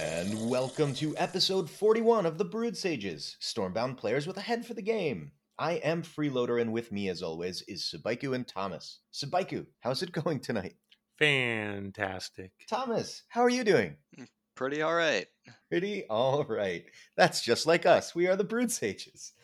[0.00, 4.72] And welcome to episode 41 of the Brewed Sages, Stormbound players with a head for
[4.72, 5.32] the game.
[5.58, 9.00] I am Freeloader, and with me, as always, is Subaiku and Thomas.
[9.12, 10.76] Subaiku, how's it going tonight?
[11.18, 12.50] Fantastic.
[12.66, 13.94] Thomas, how are you doing?
[14.18, 15.26] Mm, pretty all right.
[15.68, 16.84] Pretty all right.
[17.18, 18.14] That's just like us.
[18.14, 19.34] We are the Brewed Sages.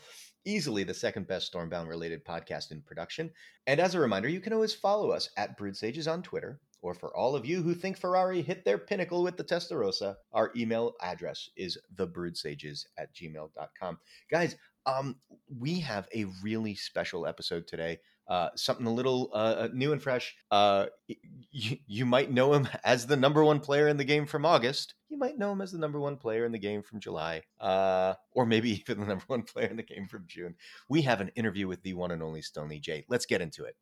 [0.46, 3.30] Easily the second best Stormbound related podcast in production.
[3.66, 6.60] And as a reminder, you can always follow us at Brewed Sages on Twitter.
[6.86, 10.52] Or for all of you who think Ferrari hit their pinnacle with the Testarossa, our
[10.54, 13.98] email address is thebrewedsages at gmail.com.
[14.30, 14.54] Guys,
[14.86, 15.16] um,
[15.58, 17.98] we have a really special episode today.
[18.28, 20.36] Uh, something a little uh, new and fresh.
[20.52, 24.46] Uh, y- you might know him as the number one player in the game from
[24.46, 24.94] August.
[25.08, 28.14] You might know him as the number one player in the game from July, uh,
[28.30, 30.54] or maybe even the number one player in the game from June.
[30.88, 33.04] We have an interview with the one and only Stoney J.
[33.08, 33.74] Let's get into it.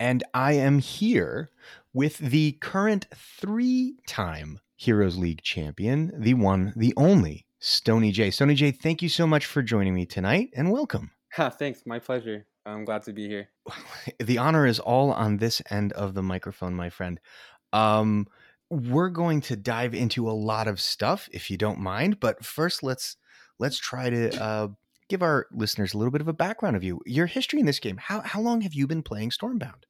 [0.00, 1.50] And I am here
[1.92, 8.30] with the current three time Heroes League champion, the one, the only Stoney J.
[8.30, 11.10] Stoney J, thank you so much for joining me tonight and welcome.
[11.34, 11.82] Ha, thanks.
[11.84, 12.46] My pleasure.
[12.64, 13.50] I'm glad to be here.
[14.18, 17.20] The honor is all on this end of the microphone, my friend.
[17.74, 18.26] Um,
[18.70, 22.20] we're going to dive into a lot of stuff, if you don't mind.
[22.20, 23.18] But first, let's
[23.58, 24.68] let's try to uh,
[25.10, 27.80] give our listeners a little bit of a background of you, your history in this
[27.80, 27.98] game.
[27.98, 29.84] How how long have you been playing Stormbound?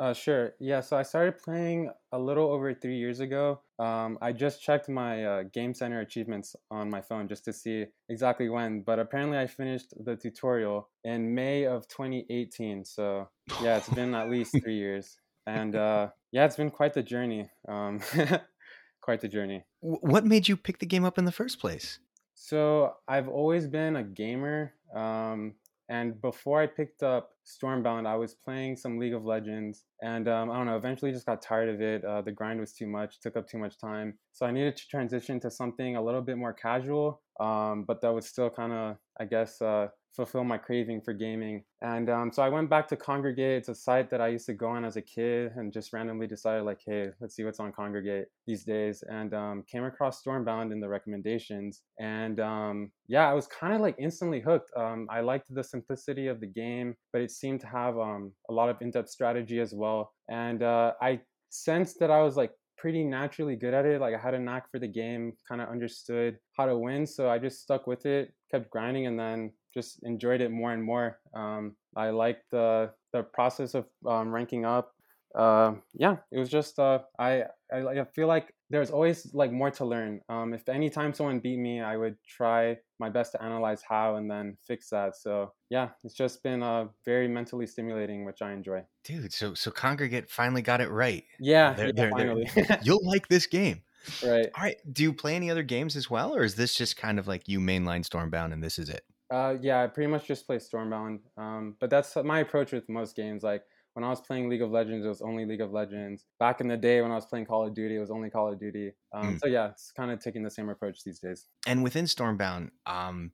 [0.00, 0.54] Uh, sure.
[0.58, 0.80] Yeah.
[0.80, 3.60] So I started playing a little over three years ago.
[3.78, 7.84] Um, I just checked my uh, Game Center achievements on my phone just to see
[8.08, 12.82] exactly when, but apparently I finished the tutorial in May of 2018.
[12.86, 13.28] So
[13.62, 17.50] yeah, it's been at least three years, and uh, yeah, it's been quite the journey.
[17.68, 18.00] Um,
[19.02, 19.66] quite the journey.
[19.80, 21.98] What made you pick the game up in the first place?
[22.34, 24.72] So I've always been a gamer.
[24.94, 25.56] Um,
[25.90, 30.50] and before I picked up Stormbound, I was playing some League of Legends, and um,
[30.50, 30.76] I don't know.
[30.76, 32.04] Eventually, just got tired of it.
[32.04, 34.88] Uh, the grind was too much, took up too much time, so I needed to
[34.88, 38.96] transition to something a little bit more casual, um, but that was still kind of,
[39.20, 41.62] I guess, uh, fulfill my craving for gaming.
[41.82, 43.58] And um, so I went back to Kongregate.
[43.58, 46.26] It's a site that I used to go on as a kid and just randomly
[46.26, 49.02] decided, like, hey, let's see what's on Kongregate these days.
[49.08, 51.82] And um, came across Stormbound in the recommendations.
[51.98, 54.70] And um, yeah, I was kind of like instantly hooked.
[54.76, 58.52] Um, I liked the simplicity of the game, but it seemed to have um, a
[58.52, 60.12] lot of in depth strategy as well.
[60.28, 61.20] And uh, I
[61.50, 64.00] sensed that I was like pretty naturally good at it.
[64.00, 67.06] Like I had a knack for the game, kind of understood how to win.
[67.06, 70.82] So I just stuck with it, kept grinding, and then just enjoyed it more and
[70.82, 71.18] more.
[71.34, 74.92] Um, I liked the the process of um, ranking up.
[75.34, 79.70] Uh, yeah, it was just uh, I, I I feel like there's always like more
[79.70, 80.20] to learn.
[80.28, 84.28] Um, if anytime someone beat me, I would try my best to analyze how and
[84.30, 85.16] then fix that.
[85.16, 88.82] So yeah, it's just been uh, very mentally stimulating, which I enjoy.
[89.04, 91.22] Dude, so so Kongregate finally got it right.
[91.38, 92.50] Yeah, They're- yeah they're- finally.
[92.82, 93.82] You'll like this game.
[94.24, 94.48] right.
[94.56, 94.76] All right.
[94.92, 97.46] Do you play any other games as well, or is this just kind of like
[97.48, 99.02] you mainline Stormbound and this is it?
[99.30, 101.20] Uh, yeah, I pretty much just play Stormbound.
[101.36, 103.42] Um, but that's my approach with most games.
[103.42, 103.62] Like
[103.94, 106.24] when I was playing League of Legends, it was only League of Legends.
[106.38, 108.52] Back in the day when I was playing Call of Duty, it was only Call
[108.52, 108.92] of Duty.
[109.14, 109.38] Um, Mm.
[109.40, 111.46] So yeah, it's kind of taking the same approach these days.
[111.66, 113.32] And within Stormbound, um,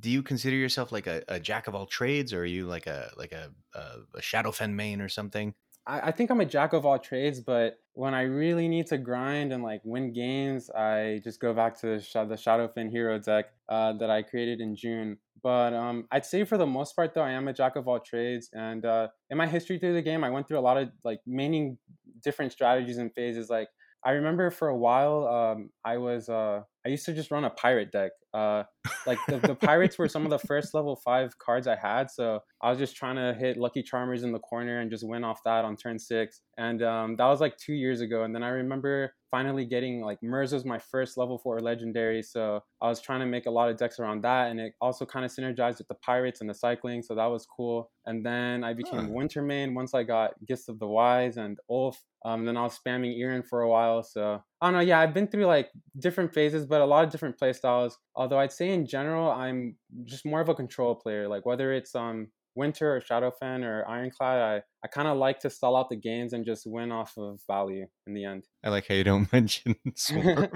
[0.00, 2.86] do you consider yourself like a, a jack of all trades, or are you like
[2.86, 3.80] a like a a,
[4.14, 5.54] a Shadowfen main or something?
[5.86, 8.98] I, I think I'm a jack of all trades, but when I really need to
[8.98, 13.18] grind and like win games, I just go back to the, Sha- the Shadowfen hero
[13.18, 15.18] deck uh, that I created in June.
[15.42, 18.00] But um, I'd say for the most part, though, I am a jack of all
[18.00, 18.48] trades.
[18.52, 21.20] And uh, in my history through the game, I went through a lot of like
[21.26, 21.76] many
[22.22, 23.48] different strategies and phases.
[23.48, 23.68] Like
[24.04, 27.50] I remember for a while, um, I was uh, I used to just run a
[27.50, 28.12] pirate deck.
[28.34, 28.64] Uh,
[29.06, 32.40] like the, the pirates were some of the first level five cards I had, so
[32.62, 35.40] I was just trying to hit Lucky Charmers in the corner and just win off
[35.44, 36.42] that on turn six.
[36.56, 38.24] And um, that was like two years ago.
[38.24, 42.60] And then I remember finally getting like Mers was my first level four legendary, so
[42.80, 45.24] I was trying to make a lot of decks around that, and it also kind
[45.24, 47.90] of synergized with the pirates and the cycling, so that was cool.
[48.06, 49.10] And then I became Huh.
[49.10, 52.02] Wintermane once I got Gifts of the Wise and Ulf.
[52.24, 54.80] Um, then I was spamming Iron for a while, so I don't know.
[54.80, 57.98] Yeah, I've been through like different phases, but a lot of different play styles.
[58.18, 61.28] Although I'd say in general, I'm just more of a control player.
[61.28, 65.50] Like whether it's um Winter or Shadowfen or Ironclad, I, I kind of like to
[65.50, 68.48] stall out the games and just win off of value in the end.
[68.64, 70.48] I like how you don't mention Swarm.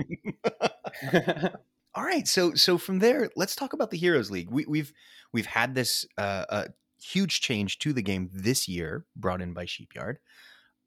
[1.94, 4.50] All right, so so from there, let's talk about the Heroes League.
[4.50, 4.92] We, we've
[5.32, 6.64] we've had this uh, uh,
[7.00, 10.18] huge change to the game this year, brought in by Sheepyard.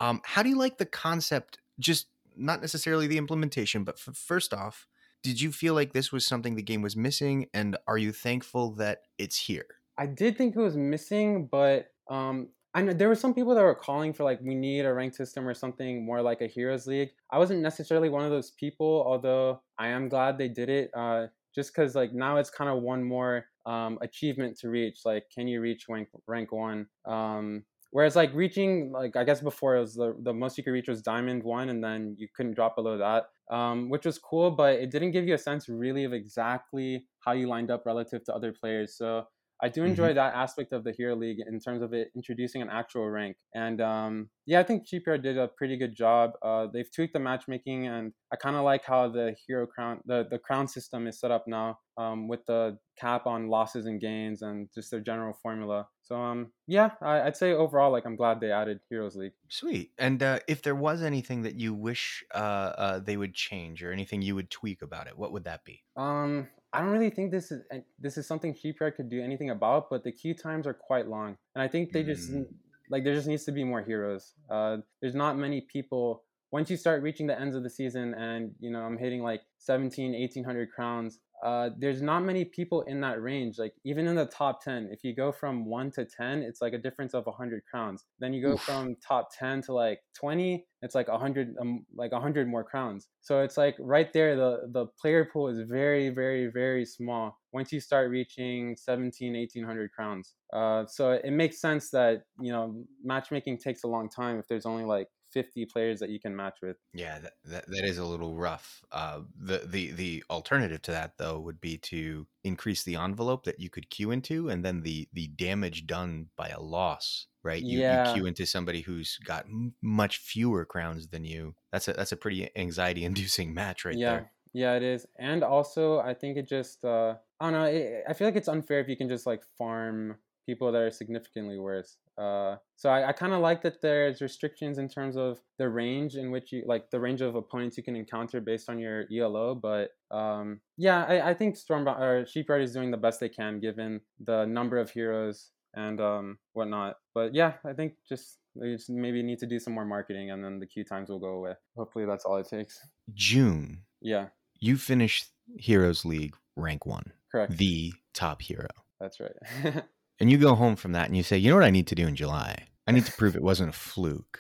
[0.01, 1.59] Um, how do you like the concept?
[1.79, 4.87] Just not necessarily the implementation, but f- first off,
[5.25, 8.69] did you feel like this was something the game was missing, and are you thankful
[8.75, 9.65] that it's here?
[9.97, 13.63] I did think it was missing, but um, I know there were some people that
[13.63, 16.85] were calling for like we need a ranked system or something more like a Heroes
[16.85, 17.09] League.
[17.31, 20.91] I wasn't necessarily one of those people, although I am glad they did it.
[20.95, 21.25] Uh,
[21.55, 24.99] just because like now it's kind of one more um, achievement to reach.
[25.05, 26.85] Like, can you reach rank rank one?
[27.05, 30.73] Um, whereas like reaching like I guess before it was the the most you could
[30.73, 34.51] reach was Diamond one, and then you couldn't drop below that, um, which was cool,
[34.51, 38.23] but it didn't give you a sense really of exactly how you lined up relative
[38.25, 38.97] to other players.
[38.97, 39.25] So
[39.61, 40.15] I do enjoy mm-hmm.
[40.15, 43.37] that aspect of the Hero League in terms of it introducing an actual rank.
[43.53, 46.31] And um, yeah, I think GPR did a pretty good job.
[46.41, 50.25] Uh, they've tweaked the matchmaking, and I kind of like how the Hero Crown, the,
[50.29, 54.41] the crown system is set up now um, with the cap on losses and gains
[54.41, 55.87] and just their general formula.
[56.03, 59.33] So um, yeah, I, would say overall, like I'm glad they added Heroes League.
[59.49, 59.91] Sweet.
[59.97, 63.91] And uh, if there was anything that you wish uh, uh, they would change or
[63.91, 65.83] anything you would tweak about it, what would that be?
[65.95, 67.61] Um, I don't really think this is
[67.99, 71.37] this is something GPR could do anything about, but the queue times are quite long,
[71.55, 72.45] and I think they just mm.
[72.89, 74.33] like there just needs to be more heroes.
[74.49, 76.23] Uh, there's not many people.
[76.51, 79.41] Once you start reaching the ends of the season, and you know I'm hitting like
[79.59, 83.57] 17, 1800 crowns, uh, there's not many people in that range.
[83.57, 86.73] Like even in the top 10, if you go from one to 10, it's like
[86.73, 88.05] a difference of 100 crowns.
[88.19, 88.61] Then you go Oof.
[88.61, 93.07] from top 10 to like 20, it's like 100, um, like 100 more crowns.
[93.21, 97.71] So it's like right there, the, the player pool is very, very, very small once
[97.71, 100.35] you start reaching 17, 1800 crowns.
[100.53, 104.65] Uh, so it makes sense that, you know, matchmaking takes a long time if there's
[104.65, 106.77] only like 50 players that you can match with.
[106.93, 108.81] Yeah, that, that, that is a little rough.
[108.91, 113.59] Uh, the, the, the alternative to that, though, would be to increase the envelope that
[113.59, 117.61] you could queue into and then the, the damage done by a loss, right?
[117.61, 118.07] You, yeah.
[118.07, 121.53] you queue into somebody who's got m- much fewer crowns than you.
[121.73, 124.11] That's a, that's a pretty anxiety inducing match right yeah.
[124.11, 124.31] there.
[124.53, 125.05] Yeah, it is.
[125.19, 128.47] And also, I think it just, uh, I don't know, it, I feel like it's
[128.47, 130.15] unfair if you can just like farm
[130.45, 131.97] people that are significantly worse.
[132.17, 136.15] Uh, so I, I kind of like that there's restrictions in terms of the range
[136.15, 139.55] in which you like the range of opponents you can encounter based on your ELO.
[139.55, 143.59] But um, yeah, I, I think Storm or Sheepyard is doing the best they can
[143.59, 146.95] given the number of heroes and um, whatnot.
[147.13, 150.43] But yeah, I think just they just maybe need to do some more marketing and
[150.43, 151.53] then the queue times will go away.
[151.75, 152.79] Hopefully that's all it takes.
[153.13, 153.81] June.
[154.01, 154.27] Yeah.
[154.59, 155.27] You finished
[155.57, 157.11] Heroes League rank one.
[157.31, 157.57] Correct.
[157.57, 158.67] The top hero.
[158.99, 159.83] That's right.
[160.19, 161.95] and you go home from that and you say, you know what I need to
[161.95, 162.67] do in July?
[162.87, 164.39] I need to prove it wasn't a fluke.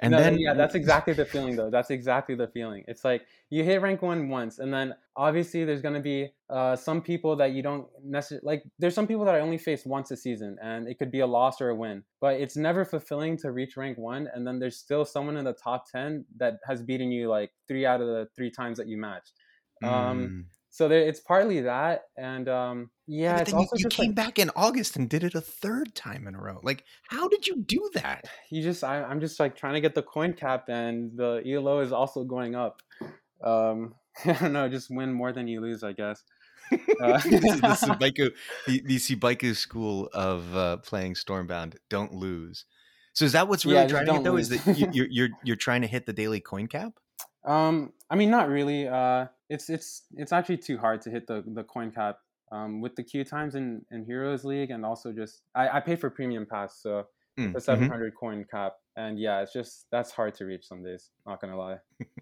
[0.00, 1.70] And no, then yeah, that's exactly the feeling though.
[1.70, 2.84] That's exactly the feeling.
[2.86, 7.02] It's like you hit rank one once, and then obviously there's gonna be uh, some
[7.02, 8.62] people that you don't necessarily like.
[8.78, 11.26] There's some people that I only face once a season, and it could be a
[11.26, 12.04] loss or a win.
[12.20, 15.52] But it's never fulfilling to reach rank one, and then there's still someone in the
[15.52, 18.98] top ten that has beaten you like three out of the three times that you
[18.98, 19.32] matched.
[19.82, 23.88] Um, mm so there, it's partly that and um, yeah, yeah it's also you, you
[23.88, 26.84] came like, back in august and did it a third time in a row like
[27.08, 30.02] how did you do that you just I, am just like trying to get the
[30.02, 32.82] coin cap and the elo is also going up
[33.42, 33.94] um,
[34.24, 36.22] i don't know just win more than you lose i guess
[36.72, 38.30] uh, the, Sibaiku,
[38.66, 42.66] the, the Sibaiku school of uh, playing Stormbound, don't lose.
[43.14, 44.32] So is that what's really yeah, driving it though?
[44.32, 44.50] Lose.
[44.50, 46.92] Is that you, you're, you're you're trying to hit the daily coin cap?
[47.44, 48.88] Um, I mean, not really.
[48.88, 52.18] Uh, it's it's it's actually too hard to hit the the coin cap
[52.52, 55.96] um, with the queue times in, in Heroes League, and also just I, I pay
[55.96, 57.06] for premium pass, so
[57.38, 58.16] mm, the 700 mm-hmm.
[58.18, 61.10] coin cap, and yeah, it's just that's hard to reach some days.
[61.26, 61.78] Not gonna lie,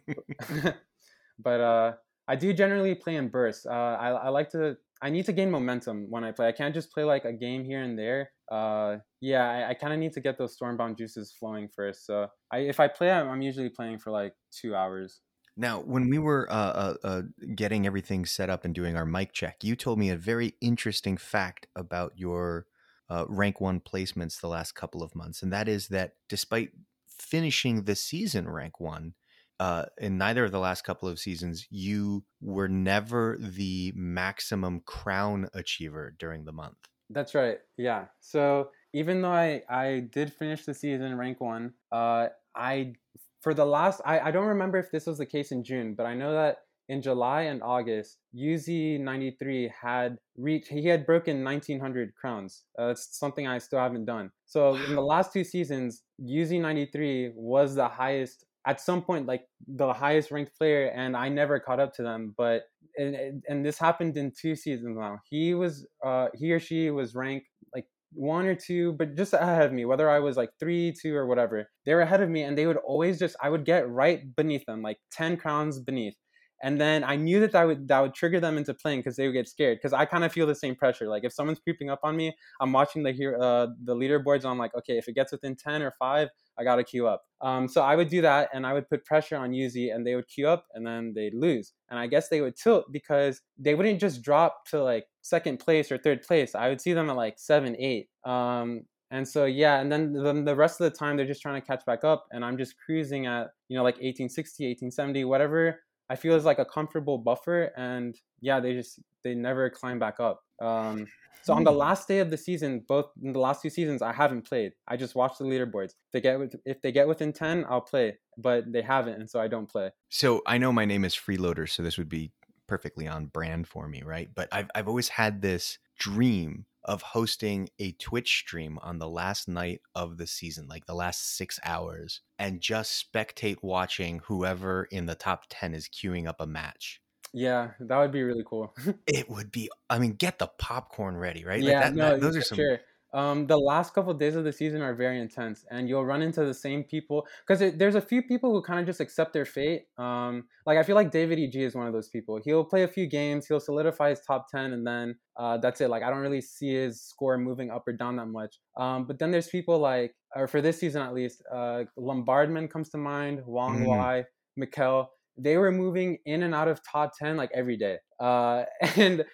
[1.39, 1.93] but uh,
[2.29, 3.67] I do generally play in bursts.
[3.67, 6.49] Uh, I I like to I need to gain momentum when I play.
[6.49, 8.31] I can't just play like a game here and there.
[8.51, 12.07] Uh, yeah, I, I kind of need to get those Stormbound juices flowing first.
[12.07, 15.21] So I, if I play, I'm, I'm usually playing for like two hours.
[15.57, 17.23] Now, when we were uh, uh, uh,
[17.55, 21.17] getting everything set up and doing our mic check, you told me a very interesting
[21.17, 22.67] fact about your
[23.09, 26.73] uh, rank one placements the last couple of months, and that is that despite
[27.07, 29.15] finishing the season rank one,
[29.59, 35.49] uh, in neither of the last couple of seasons, you were never the maximum crown
[35.55, 36.77] achiever during the month.
[37.11, 37.59] That's right.
[37.77, 38.07] Yeah.
[38.21, 42.95] So even though I, I did finish the season rank one, uh, I
[43.41, 46.07] for the last I, I don't remember if this was the case in June, but
[46.07, 46.59] I know that
[46.89, 52.63] in July and August, UZ93 had reached, he had broken 1900 crowns.
[52.79, 54.31] Uh, it's something I still haven't done.
[54.45, 59.93] So in the last two seasons, UZ93 was the highest, at some point, like the
[59.93, 62.35] highest ranked player, and I never caught up to them.
[62.37, 62.63] But,
[62.97, 65.21] and, and this happened in two seasons now.
[65.31, 69.67] He was, uh, he or she was ranked like one or two, but just ahead
[69.67, 71.69] of me, whether I was like three, two, or whatever.
[71.85, 74.67] They were ahead of me, and they would always just, I would get right beneath
[74.67, 76.17] them, like 10 crowns beneath.
[76.63, 79.27] And then I knew that that would that would trigger them into playing because they
[79.27, 79.79] would get scared.
[79.79, 81.07] Because I kind of feel the same pressure.
[81.09, 84.45] Like if someone's creeping up on me, I'm watching the here uh, the leaderboards.
[84.45, 87.25] I'm like, okay, if it gets within ten or five, I gotta queue up.
[87.43, 90.15] Um, so I would do that, and I would put pressure on Yuzi, and they
[90.15, 91.75] would queue up, and then they'd lose.
[91.91, 95.93] And I guess they would tilt because they wouldn't just drop to like second place
[95.93, 96.55] or third place.
[96.55, 98.09] I would see them at like seven, eight.
[98.25, 101.61] Um, and so yeah, and then the, the rest of the time they're just trying
[101.61, 105.81] to catch back up, and I'm just cruising at you know like 1860, 1870, whatever
[106.09, 107.73] I feel is like a comfortable buffer.
[107.77, 110.43] And yeah, they just they never climb back up.
[110.61, 111.07] Um,
[111.43, 114.13] so on the last day of the season, both in the last two seasons, I
[114.13, 114.73] haven't played.
[114.89, 115.91] I just watch the leaderboards.
[115.91, 119.41] If they get if they get within ten, I'll play, but they haven't, and so
[119.41, 119.91] I don't play.
[120.09, 122.33] So I know my name is Freeloader, so this would be
[122.67, 124.29] perfectly on brand for me, right?
[124.35, 129.49] But I've I've always had this dream of hosting a Twitch stream on the last
[129.49, 135.07] night of the season, like the last six hours, and just spectate watching whoever in
[135.07, 137.03] the top 10 is queuing up a match.
[137.33, 138.75] Yeah, that would be really cool.
[139.07, 141.61] it would be, I mean, get the popcorn ready, right?
[141.61, 142.57] Yeah, like that, no, that, those are some.
[142.57, 142.81] Sure.
[143.17, 146.21] Um, the last couple of days of the season are very intense, and you'll run
[146.21, 149.47] into the same people because there's a few people who kind of just accept their
[149.47, 149.85] fate.
[149.97, 152.39] Um, like I feel like David EG is one of those people.
[152.45, 155.89] He'll play a few games, he'll solidify his top ten, and then uh, that's it.
[155.89, 158.59] Like I don't really see his score moving up or down that much.
[158.77, 162.91] Um, but then there's people like, or for this season at least, uh, Lombardman comes
[162.91, 163.87] to mind, Wong mm.
[163.87, 164.25] Wai,
[164.61, 165.07] Mikkel.
[165.39, 168.65] They were moving in and out of top ten like every day, uh,
[168.97, 169.25] and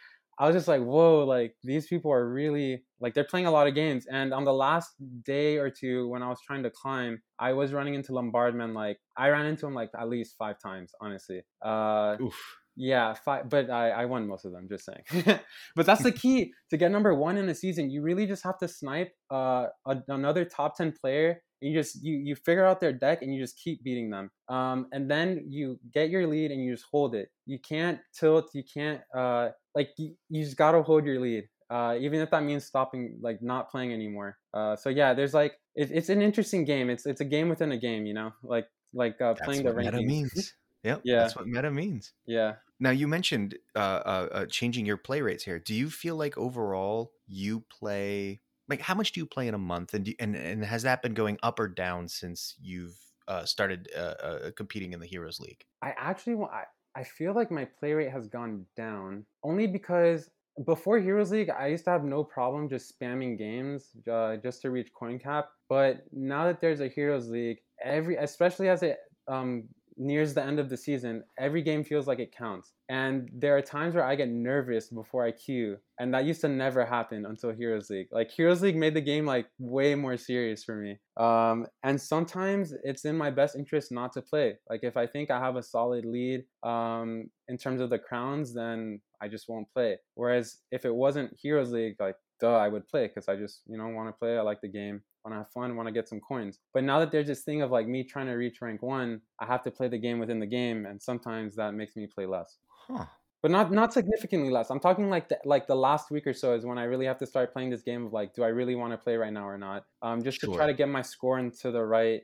[0.43, 3.69] I was just like, whoa, like these people are really like they're playing a lot
[3.69, 4.07] of games.
[4.11, 4.91] And on the last
[5.25, 8.75] day or two, when I was trying to climb, I was running into Lombardman.
[8.75, 11.43] Like I ran into him like at least five times, honestly.
[11.65, 12.35] Uh, Oof.
[12.75, 14.67] Yeah, five, but I, I won most of them.
[14.69, 15.39] Just saying.
[15.77, 17.89] but that's the key to get number one in a season.
[17.89, 22.17] You really just have to snipe uh, a, another top ten player you just you
[22.17, 25.79] you figure out their deck and you just keep beating them um, and then you
[25.93, 27.31] get your lead and you just hold it.
[27.47, 31.97] You can't tilt you can't uh, like you, you just gotta hold your lead uh,
[31.99, 35.91] even if that means stopping like not playing anymore uh, so yeah there's like it,
[35.91, 36.91] it's an interesting game.
[36.91, 40.03] It's it's a game within a game you know like like uh, playing the meta
[40.03, 40.55] means.
[40.85, 41.21] Yep yeah.
[41.21, 42.13] that's what meta means.
[42.27, 42.55] Yeah.
[42.81, 45.61] Now you mentioned uh, uh, uh, changing your play rates here.
[45.61, 48.41] Do you feel like overall you play
[48.73, 51.03] like how much do you play in a month and do, and and has that
[51.03, 52.97] been going up or down since you've
[53.29, 55.63] uh, started uh, uh, competing in the Heroes League?
[55.83, 56.65] I actually I,
[56.97, 60.31] I feel like my play rate has gone down only because
[60.65, 64.71] before Heroes League, I used to have no problem just spamming games uh, just to
[64.71, 65.51] reach coin cap.
[65.69, 68.99] But now that there's a Heroes League, every especially as it
[69.29, 69.69] um,
[70.03, 72.73] nears the end of the season, every game feels like it counts.
[72.89, 76.49] And there are times where I get nervous before I queue, and that used to
[76.49, 78.09] never happen until Heroes League.
[78.11, 80.99] Like Heroes League made the game like way more serious for me.
[81.17, 84.59] Um, and sometimes it's in my best interest not to play.
[84.69, 88.53] Like if I think I have a solid lead um, in terms of the crowns,
[88.53, 89.99] then I just won't play.
[90.15, 93.79] Whereas if it wasn't Heroes League, like duh, I would play because I just you
[93.79, 94.37] know want to play.
[94.37, 96.59] I like the game want to have fun, want to get some coins.
[96.75, 99.47] But now that there's this thing of like me trying to reach rank one, I
[99.47, 102.59] have to play the game within the game, and sometimes that makes me play less.
[102.89, 103.07] Huh.
[103.43, 104.71] But not not significantly less.
[104.71, 107.19] I'm talking like the, like the last week or so is when I really have
[107.19, 109.49] to start playing this game of like, do I really want to play right now
[109.49, 109.85] or not?
[110.01, 110.51] Um, just sure.
[110.51, 112.23] to try to get my score into the right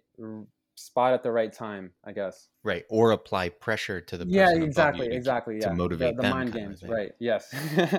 [0.76, 2.48] spot at the right time, I guess.
[2.62, 5.70] Right, or apply pressure to the yeah, exactly, exactly, yeah.
[5.70, 7.10] to motivate the, the mind games, right?
[7.18, 7.52] Yes.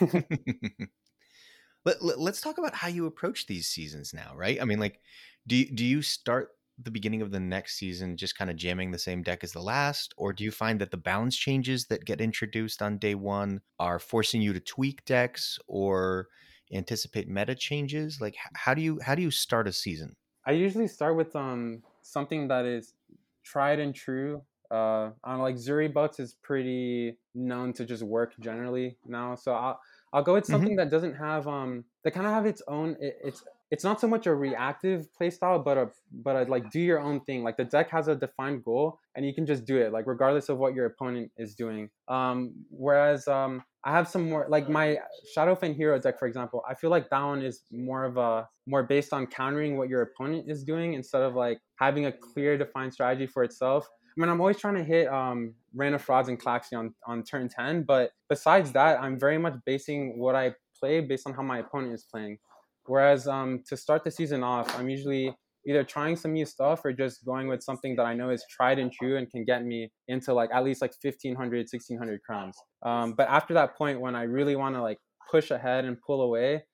[1.84, 4.60] Let, let, let's talk about how you approach these seasons now, right?
[4.60, 5.00] I mean, like,
[5.46, 8.90] do you, do you start the beginning of the next season just kind of jamming
[8.90, 10.14] the same deck as the last?
[10.16, 13.98] Or do you find that the balance changes that get introduced on day one are
[13.98, 16.28] forcing you to tweak decks or
[16.72, 18.20] anticipate meta changes?
[18.20, 20.16] Like how do you how do you start a season?
[20.46, 22.94] I usually start with um something that is
[23.42, 28.98] tried and true uh on like zuri bucks is pretty known to just work generally
[29.06, 29.80] now so i'll
[30.12, 30.52] I'll go with mm-hmm.
[30.52, 30.76] something mm-hmm.
[30.78, 34.08] that doesn't have um that kind of have its own it, it's it's not so
[34.08, 37.42] much a reactive playstyle, but a but a, like do your own thing.
[37.42, 40.48] Like the deck has a defined goal, and you can just do it, like regardless
[40.48, 41.90] of what your opponent is doing.
[42.08, 44.98] Um, whereas um, I have some more like my
[45.36, 46.62] Shadowfen Hero deck, for example.
[46.68, 50.02] I feel like that one is more of a more based on countering what your
[50.02, 53.88] opponent is doing instead of like having a clear defined strategy for itself.
[54.18, 57.48] I mean, I'm always trying to hit um, random frauds and Claxi on, on turn
[57.48, 61.60] 10, but besides that, I'm very much basing what I play based on how my
[61.60, 62.38] opponent is playing.
[62.86, 65.32] Whereas um, to start the season off, I'm usually
[65.68, 68.80] either trying some new stuff or just going with something that I know is tried
[68.80, 72.56] and true and can get me into like at least like 1500, 1600 crowns.
[72.84, 74.98] Um, but after that point, when I really want to like
[75.30, 76.64] push ahead and pull away,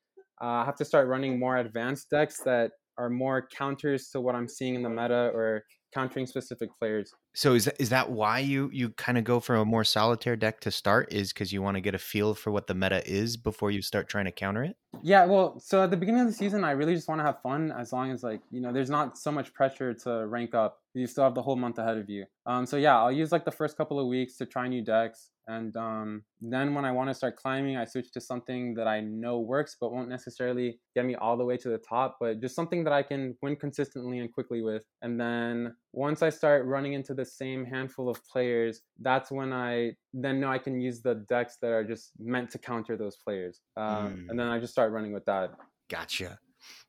[0.41, 4.35] uh, I have to start running more advanced decks that are more counters to what
[4.35, 7.13] I'm seeing in the meta or countering specific players.
[7.35, 10.37] So is that, is that why you you kind of go for a more solitaire
[10.37, 11.13] deck to start?
[11.13, 13.83] Is because you want to get a feel for what the meta is before you
[13.83, 14.77] start trying to counter it?
[15.03, 17.43] Yeah, well, so at the beginning of the season, I really just want to have
[17.43, 17.73] fun.
[17.73, 20.79] As long as like you know, there's not so much pressure to rank up.
[20.95, 22.25] You still have the whole month ahead of you.
[22.47, 25.31] Um, so yeah, I'll use like the first couple of weeks to try new decks,
[25.49, 29.01] and um, then when I want to start climbing, I switch to something that I
[29.01, 32.55] know works, but won't necessarily get me all the way to the top, but just
[32.55, 34.85] something that I can win consistently and quickly with.
[35.03, 39.93] And then once I start running into the same handful of players, that's when I
[40.13, 43.61] then know I can use the decks that are just meant to counter those players.
[43.77, 44.27] Um, mm.
[44.29, 45.53] And then I just start running with that.
[45.89, 46.39] Gotcha.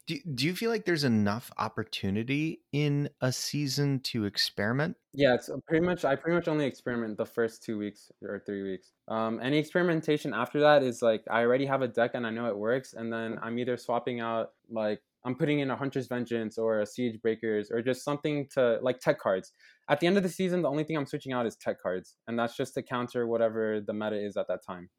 [0.07, 4.95] Do, do you feel like there's enough opportunity in a season to experiment?
[5.13, 6.05] Yeah, it's uh, pretty much.
[6.05, 8.91] I pretty much only experiment the first two weeks or three weeks.
[9.07, 12.47] Um, any experimentation after that is like I already have a deck and I know
[12.47, 16.57] it works, and then I'm either swapping out like I'm putting in a Hunter's Vengeance
[16.57, 19.51] or a Siege Breakers or just something to like tech cards.
[19.89, 22.15] At the end of the season, the only thing I'm switching out is tech cards,
[22.27, 24.89] and that's just to counter whatever the meta is at that time.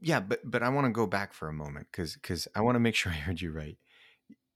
[0.00, 2.76] Yeah, but but I want to go back for a moment because because I want
[2.76, 3.76] to make sure I heard you right.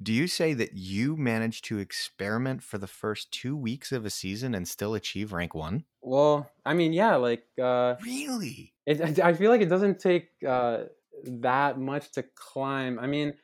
[0.02, 4.10] Do you say that you managed to experiment for the first two weeks of a
[4.10, 5.84] season and still achieve rank one?
[6.02, 8.74] Well, I mean, yeah, like uh, really.
[8.84, 10.84] It, I feel like it doesn't take uh,
[11.24, 12.98] that much to climb.
[12.98, 13.34] I mean,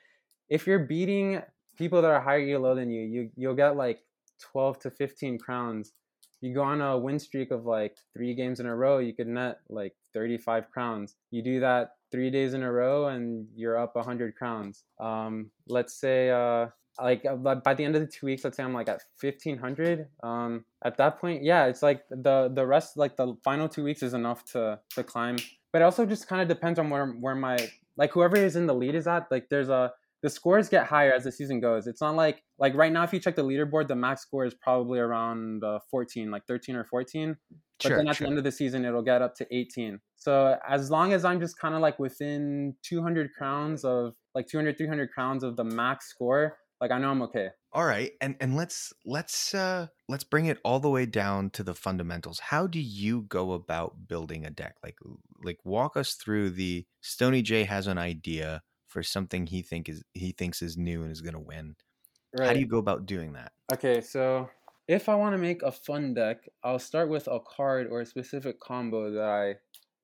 [0.52, 1.40] if you're beating
[1.78, 4.00] people that are higher elo than you, you you'll get like
[4.52, 5.92] 12 to 15 crowns.
[6.42, 9.28] You go on a win streak of like three games in a row, you could
[9.28, 11.16] net like 35 crowns.
[11.30, 14.84] You do that three days in a row, and you're up 100 crowns.
[15.00, 16.66] Um, let's say uh,
[17.00, 20.08] like uh, by the end of the two weeks let's say i'm like at 1500
[20.22, 24.02] um at that point yeah it's like the the rest like the final two weeks
[24.02, 25.38] is enough to to climb
[25.72, 27.56] but it also just kind of depends on where where my
[27.96, 29.90] like whoever is in the lead is at like there's a
[30.22, 31.86] the scores get higher as the season goes.
[31.86, 34.54] It's not like like right now if you check the leaderboard, the max score is
[34.54, 37.36] probably around uh, 14, like 13 or 14.
[37.82, 38.26] But sure, then at sure.
[38.26, 39.98] the end of the season, it'll get up to 18.
[40.16, 44.78] So as long as I'm just kind of like within 200 crowns of like 200,
[44.78, 47.48] 300 crowns of the max score, like I know I'm okay.
[47.72, 51.62] All right, and and let's let's uh let's bring it all the way down to
[51.62, 52.38] the fundamentals.
[52.38, 54.76] How do you go about building a deck?
[54.84, 54.98] Like
[55.42, 60.04] like walk us through the Stoney J has an idea for something he think is
[60.12, 61.74] he thinks is new and is going to win.
[62.38, 62.48] Right.
[62.48, 63.52] How do you go about doing that?
[63.72, 64.48] Okay, so
[64.88, 68.06] if I want to make a fun deck, I'll start with a card or a
[68.06, 69.54] specific combo that I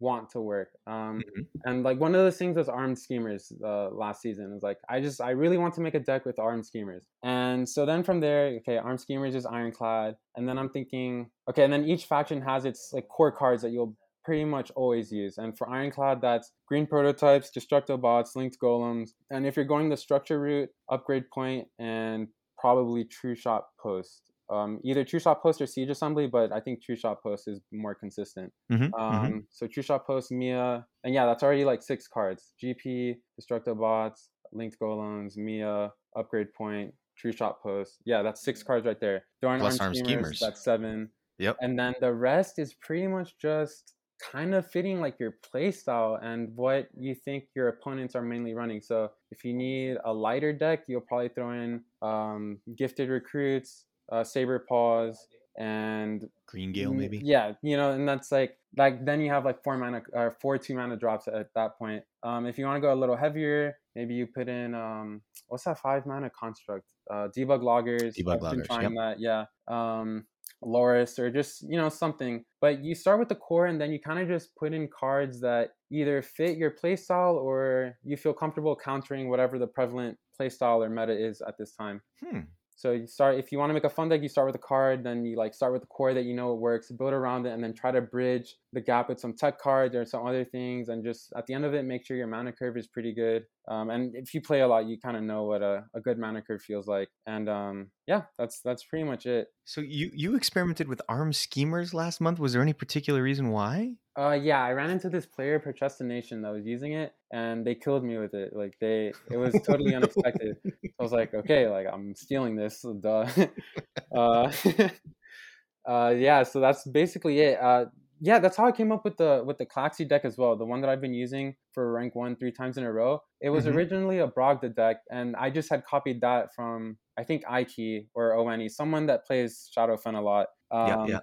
[0.01, 0.71] want to work.
[0.87, 1.43] Um, mm-hmm.
[1.65, 4.53] And like one of those things was armed schemers uh, last season.
[4.57, 7.05] Is like I just I really want to make a deck with armed schemers.
[7.23, 11.65] And so then from there, okay, armed schemers is ironclad, and then I'm thinking, okay,
[11.65, 13.97] and then each faction has its like core cards that you'll
[14.29, 15.39] pretty much always use.
[15.39, 19.13] And for Ironclad, that's green prototypes, Destructobots, linked golems.
[19.31, 24.31] And if you're going the structure route, upgrade point, and probably true shot post.
[24.51, 27.63] Um, either true shot post or siege assembly, but I think true shot post is
[27.73, 28.53] more consistent.
[28.71, 29.01] Mm-hmm, mm-hmm.
[29.01, 29.39] um, mm-hmm.
[29.51, 34.77] So true shot post, Mia, and yeah, that's already like six cards: GP, Destructobots, linked
[34.79, 37.97] golems, Mia, upgrade point, true shot post.
[38.05, 39.25] Yeah, that's six cards right there.
[39.41, 40.41] Throwing Plus arm schemers, schemers.
[40.41, 41.09] That's seven.
[41.39, 41.57] Yep.
[41.61, 46.19] And then the rest is pretty much just kind of fitting like your play style
[46.23, 48.81] and what you think your opponents are mainly running.
[48.81, 54.25] So if you need a lighter deck, you'll probably throw in um, gifted recruits, uh,
[54.25, 55.29] saber paws,
[55.59, 57.19] and green gale maybe.
[57.19, 60.57] Yeah, you know, and that's like like then you have like four mana or four
[60.57, 62.05] two mana drops at that point.
[62.23, 65.65] Um, if you want to go a little heavier, maybe you put in um, what's
[65.65, 66.87] that five mana construct?
[67.11, 68.15] Uh, debug loggers.
[68.15, 68.67] Debug loggers.
[68.71, 68.93] Yep.
[68.95, 69.45] That, yeah.
[69.67, 70.27] Um,
[70.63, 72.45] Loris or just you know something.
[72.61, 75.41] But you start with the core and then you kind of just put in cards
[75.41, 80.91] that either fit your playstyle or you feel comfortable countering whatever the prevalent playstyle or
[80.91, 82.01] meta is at this time.
[82.25, 82.41] Hmm.
[82.79, 84.65] So you start if you want to make a fun deck, you start with a
[84.65, 87.45] card, then you like start with the core that you know it works, build around
[87.45, 90.45] it, and then try to bridge the gap with some tech cards or some other
[90.45, 93.13] things, and just at the end of it, make sure your mana curve is pretty
[93.13, 93.43] good.
[93.69, 96.19] Um, and if you play a lot, you kind of know what a, a good
[96.19, 97.09] mana curve feels like.
[97.27, 99.49] And um, yeah, that's that's pretty much it.
[99.65, 102.39] So you you experimented with arm schemers last month.
[102.39, 103.93] Was there any particular reason why?
[104.19, 108.03] Uh, yeah, I ran into this player Procrastination that was using it, and they killed
[108.03, 108.53] me with it.
[108.53, 110.57] Like they, it was totally unexpected.
[110.67, 112.85] I was like, okay, like I'm stealing this.
[113.01, 113.29] Duh.
[114.17, 114.51] uh,
[115.89, 117.61] uh, yeah, so that's basically it.
[117.63, 117.85] Uh,
[118.21, 120.57] yeah, that's how I came up with the with the Claxi deck as well.
[120.57, 123.23] The one that I've been using for rank one three times in a row.
[123.41, 123.77] It was mm-hmm.
[123.77, 128.43] originally a Brogda deck, and I just had copied that from I think Ike or
[128.43, 130.47] ONE, someone that plays Shadowfen a lot.
[130.71, 131.21] Um, yeah, yeah.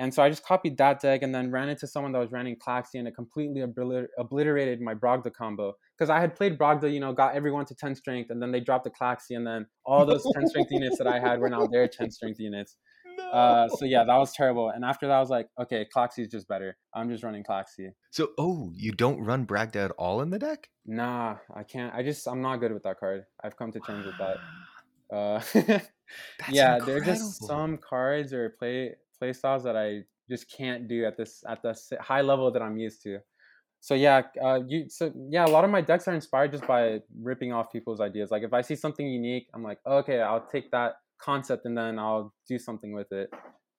[0.00, 2.56] And so I just copied that deck and then ran into someone that was running
[2.56, 5.74] Claxi and it completely obliter- obliterated my Brogda combo.
[5.94, 8.60] Because I had played Brogda, you know, got everyone to 10 strength and then they
[8.60, 11.66] dropped the Claxi and then all those 10 strength units that I had were now
[11.66, 12.78] their 10 strength units.
[13.32, 14.70] Uh, so yeah, that was terrible.
[14.70, 16.76] And after that, I was like, okay, Cloxy is just better.
[16.94, 17.90] I'm just running Cloxy.
[18.10, 20.68] So, oh, you don't run Bragda at all in the deck?
[20.86, 21.94] Nah, I can't.
[21.94, 23.24] I just I'm not good with that card.
[23.42, 24.36] I've come to terms with that.
[25.12, 25.40] Uh,
[26.50, 31.04] yeah, there are just some cards or play play styles that I just can't do
[31.04, 33.18] at this at the high level that I'm used to.
[33.80, 37.00] So yeah, uh, you so yeah, a lot of my decks are inspired just by
[37.20, 38.30] ripping off people's ideas.
[38.30, 41.98] Like if I see something unique, I'm like, okay, I'll take that concept and then
[41.98, 43.30] I'll do something with it.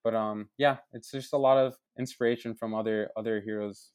[0.03, 3.89] But um, yeah, it's just a lot of inspiration from other other heroes.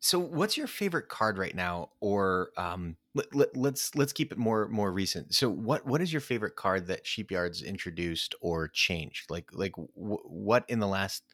[0.00, 1.90] So, what's your favorite card right now?
[2.00, 5.34] Or um, let, let, let's let's keep it more more recent.
[5.34, 9.30] So, what what is your favorite card that Sheepyards introduced or changed?
[9.30, 11.24] Like like w- what in the last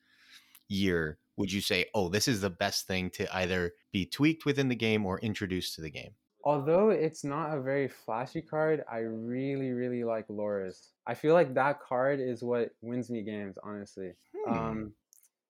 [0.69, 4.69] year would you say, oh, this is the best thing to either be tweaked within
[4.69, 6.13] the game or introduced to the game?
[6.45, 10.91] Although it's not a very flashy card, I really, really like Loris.
[11.07, 14.13] I feel like that card is what wins me games, honestly.
[14.47, 14.53] Hmm.
[14.53, 14.93] Um,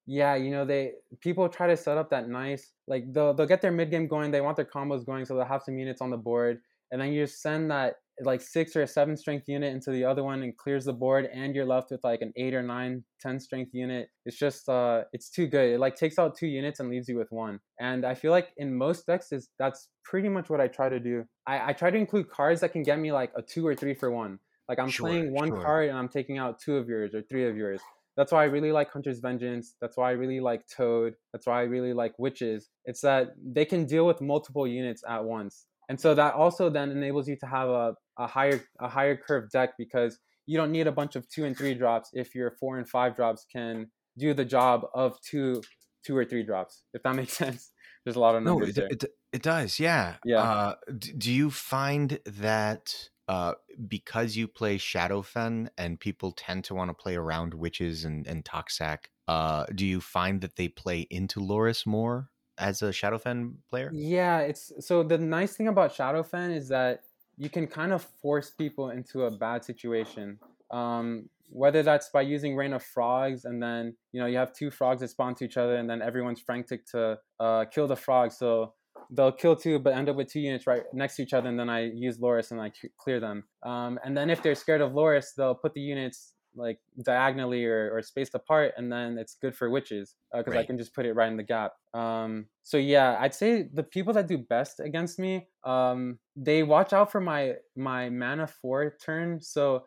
[0.06, 3.60] yeah, you know, they people try to set up that nice like they'll they'll get
[3.60, 6.10] their mid game going, they want their combos going, so they'll have some units on
[6.10, 6.60] the board,
[6.92, 10.04] and then you just send that like six or a seven strength unit into the
[10.04, 13.02] other one and clears the board and you're left with like an eight or nine
[13.20, 16.80] ten strength unit it's just uh it's too good it like takes out two units
[16.80, 20.28] and leaves you with one and i feel like in most decks is that's pretty
[20.28, 22.98] much what i try to do i i try to include cards that can get
[22.98, 25.60] me like a two or three for one like i'm sure, playing one sure.
[25.60, 27.80] card and i'm taking out two of yours or three of yours
[28.16, 29.74] that's why I really like Hunter's Vengeance.
[29.80, 31.14] That's why I really like Toad.
[31.32, 32.70] That's why I really like Witches.
[32.84, 36.90] It's that they can deal with multiple units at once and so that also then
[36.90, 40.86] enables you to have a, a higher a higher curve deck because you don't need
[40.86, 44.34] a bunch of two and three drops if your four and five drops can do
[44.34, 45.62] the job of two
[46.04, 47.70] two or three drops if that makes sense.
[48.04, 50.16] There's a lot of numbers no, it, it, it, does yeah.
[50.26, 50.42] Yeah.
[50.42, 50.74] Uh,
[51.16, 52.94] do you find that
[53.28, 53.54] uh,
[53.88, 58.44] because you play Shadowfen and people tend to want to play around witches and, and
[58.44, 63.90] Toxac, uh, do you find that they play into Loris more as a Shadowfen player?
[63.94, 67.00] Yeah, it's so the nice thing about Shadowfen is that
[67.36, 70.38] you can kind of force people into a bad situation.
[70.70, 74.70] Um, whether that's by using Rain of Frogs and then you know you have two
[74.70, 78.32] frogs that spawn to each other and then everyone's frantic to uh, kill the frog,
[78.32, 78.74] so
[79.10, 81.58] they'll kill two but end up with two units right next to each other and
[81.58, 83.44] then I use Loris and I clear them.
[83.64, 87.90] Um, and then if they're scared of Loris, they'll put the units like diagonally or,
[87.94, 90.60] or spaced apart and then it's good for witches because uh, right.
[90.60, 93.82] i can just put it right in the gap um, so yeah i'd say the
[93.82, 98.96] people that do best against me um, they watch out for my my mana four
[99.04, 99.84] turn so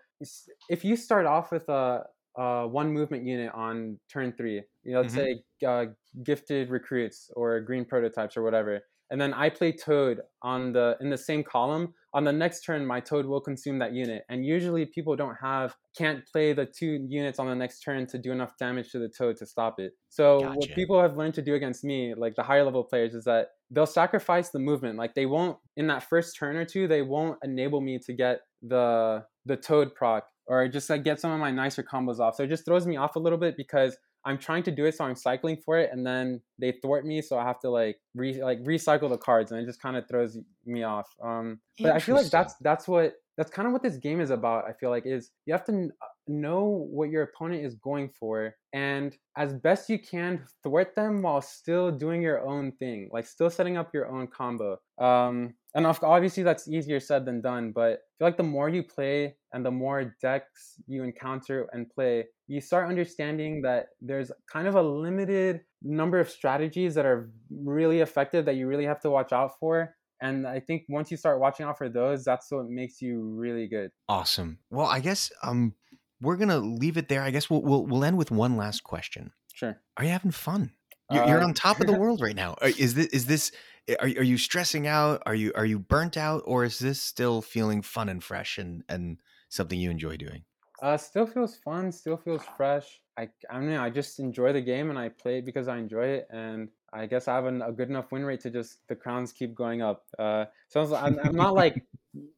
[0.69, 2.03] if you start off with a,
[2.37, 5.33] a one movement unit on turn three you know let's mm-hmm.
[5.61, 5.85] say uh,
[6.23, 11.09] gifted recruits or green prototypes or whatever and then I play Toad on the in
[11.09, 11.93] the same column.
[12.13, 14.23] On the next turn, my Toad will consume that unit.
[14.29, 18.17] And usually, people don't have can't play the two units on the next turn to
[18.17, 19.93] do enough damage to the Toad to stop it.
[20.09, 20.55] So gotcha.
[20.55, 23.49] what people have learned to do against me, like the higher level players, is that
[23.71, 24.97] they'll sacrifice the movement.
[24.97, 28.41] Like they won't in that first turn or two, they won't enable me to get
[28.61, 32.35] the the Toad proc or just like get some of my nicer combos off.
[32.35, 34.95] So it just throws me off a little bit because I'm trying to do it,
[34.95, 37.97] so I'm cycling for it, and then they thwart me, so I have to like
[38.13, 41.07] re like recycle the cards, and it just kind of throws me off.
[41.23, 44.29] Um, but I feel like that's that's what that's kind of what this game is
[44.29, 44.65] about.
[44.67, 48.53] I feel like is you have to uh, know what your opponent is going for,
[48.73, 53.49] and as best you can thwart them while still doing your own thing, like still
[53.49, 54.77] setting up your own combo.
[54.99, 58.83] Um, and obviously that's easier said than done, but I feel like the more you
[58.83, 64.67] play and the more decks you encounter and play, you start understanding that there's kind
[64.67, 69.09] of a limited number of strategies that are really effective that you really have to
[69.09, 69.95] watch out for.
[70.21, 73.67] And I think once you start watching out for those, that's what makes you really
[73.67, 73.91] good.
[74.09, 74.59] Awesome.
[74.71, 75.75] Well, I guess um
[76.21, 77.21] we're gonna leave it there.
[77.21, 79.31] I guess we'll we'll, we'll end with one last question.
[79.53, 79.79] Sure.
[79.97, 80.71] Are you having fun?
[81.11, 82.55] You're, uh, you're on top of the world right now.
[82.61, 83.51] Is this is this
[83.99, 85.21] are, are you stressing out?
[85.25, 88.83] Are you are you burnt out, or is this still feeling fun and fresh and
[88.89, 90.43] and something you enjoy doing?
[90.81, 91.91] Uh, still feels fun.
[91.91, 93.01] Still feels fresh.
[93.17, 96.05] I I mean I just enjoy the game and I play it because I enjoy
[96.05, 98.95] it, and I guess I have an, a good enough win rate to just the
[98.95, 100.05] crowns keep going up.
[100.17, 101.83] Uh, so I'm, I'm not like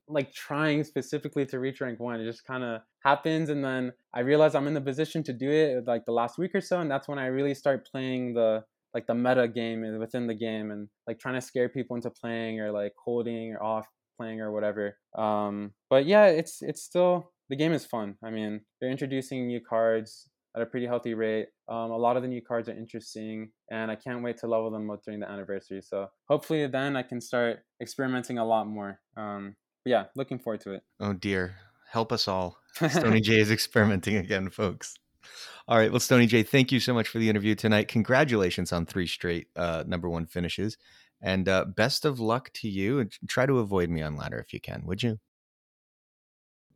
[0.07, 2.19] like trying specifically to reach rank one.
[2.19, 5.49] It just kind of happens, and then I realize I'm in the position to do
[5.51, 8.63] it like the last week or so, and that's when I really start playing the
[8.93, 12.59] like the meta game within the game and like trying to scare people into playing
[12.59, 14.97] or like holding or off playing or whatever.
[15.15, 18.15] Um, but yeah, it's it's still the game is fun.
[18.23, 21.47] I mean, they're introducing new cards at a pretty healthy rate.
[21.67, 24.71] Um, a lot of the new cards are interesting, and I can't wait to level
[24.71, 25.81] them up during the anniversary.
[25.81, 28.99] So hopefully, then I can start experimenting a lot more.
[29.17, 30.83] Um, yeah, looking forward to it.
[30.99, 31.55] Oh dear,
[31.91, 32.57] help us all!
[32.89, 34.95] Stoney J is experimenting again, folks.
[35.67, 35.91] All right.
[35.91, 37.87] Well, Stoney J, thank you so much for the interview tonight.
[37.87, 40.77] Congratulations on three straight uh, number one finishes.
[41.21, 42.99] And uh, best of luck to you.
[42.99, 45.19] And try to avoid me on ladder if you can, would you?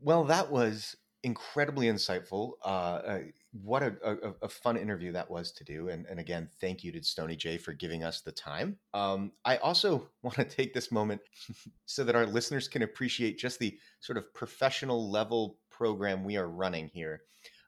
[0.04, 2.54] Well, that was incredibly insightful.
[2.64, 3.20] Uh, uh,
[3.54, 5.88] what a, a, a, fun interview that was to do.
[5.88, 8.78] And, and again, thank you to Stoney J for giving us the time.
[8.94, 11.22] Um, I also want to take this moment
[11.86, 16.50] so that our listeners can appreciate just the sort of professional level program we are
[16.50, 17.22] running here.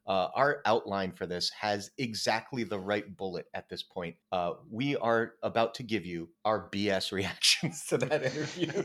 [0.07, 4.15] Uh, our outline for this has exactly the right bullet at this point.
[4.31, 8.83] Uh, we are about to give you our BS reactions to that interview.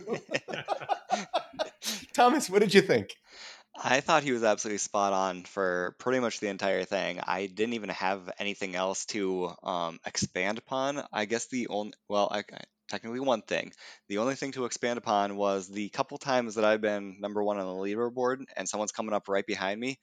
[2.14, 3.14] Thomas, what did you think?
[3.82, 7.20] I thought he was absolutely spot on for pretty much the entire thing.
[7.24, 11.02] I didn't even have anything else to um, expand upon.
[11.12, 12.42] I guess the only, well, I,
[12.90, 13.72] technically one thing.
[14.08, 17.58] The only thing to expand upon was the couple times that I've been number one
[17.58, 20.00] on the leaderboard and someone's coming up right behind me,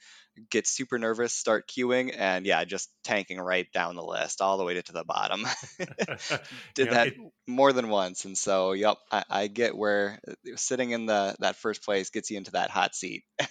[0.50, 4.66] get super nervous, start queuing, and yeah, just tanking right down the list all the
[4.66, 5.46] way to the bottom.
[6.76, 7.16] Did Yeah, that it,
[7.48, 11.56] more than once, and so yep, I, I get where uh, sitting in the that
[11.58, 13.24] first place gets you into that hot seat.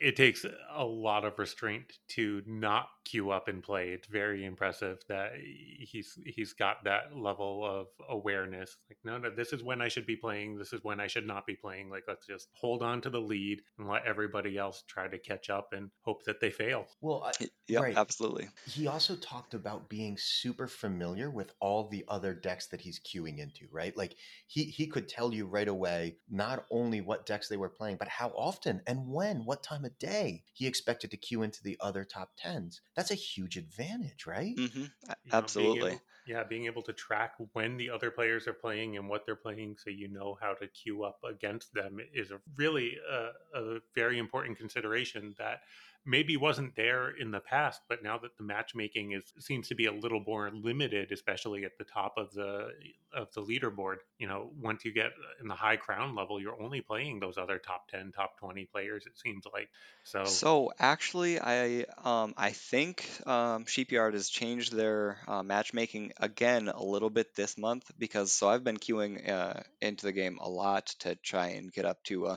[0.00, 3.90] it takes a lot of restraint to not queue up and play.
[3.90, 8.76] It's very impressive that he's he's got that level of awareness.
[8.88, 10.58] Like, no, no, this is when I should be playing.
[10.58, 11.90] This is when I should not be playing.
[11.90, 15.50] Like, let's just hold on to the lead and let everybody else try to catch
[15.50, 16.86] up and hope that they fail.
[17.00, 17.96] Well, I, Y- Yep, right.
[17.96, 18.48] absolutely.
[18.64, 23.38] He also talked about being super familiar with all the other decks that he's queuing
[23.38, 23.96] into, right?
[23.96, 27.96] Like he he could tell you right away not only what decks they were playing,
[27.98, 31.76] but how often and when, what time of day he expected to queue into the
[31.80, 32.80] other top tens.
[32.94, 34.56] That's a huge advantage, right?
[34.56, 34.86] hmm
[35.24, 35.76] you know, being absolutely.
[35.76, 39.34] able- yeah, being able to track when the other players are playing and what they're
[39.34, 43.78] playing, so you know how to queue up against them, is a really a, a
[43.94, 45.60] very important consideration that
[46.08, 49.86] maybe wasn't there in the past, but now that the matchmaking is seems to be
[49.86, 52.70] a little more limited, especially at the top of the
[53.12, 53.96] of the leaderboard.
[54.18, 57.58] You know, once you get in the high crown level, you're only playing those other
[57.58, 59.04] top ten, top twenty players.
[59.06, 59.68] It seems like
[60.04, 60.24] so.
[60.24, 66.82] So actually, I um, I think um, Sheepyard has changed their uh, matchmaking again a
[66.82, 70.86] little bit this month because so I've been queuing uh, into the game a lot
[71.00, 72.36] to try and get up to uh,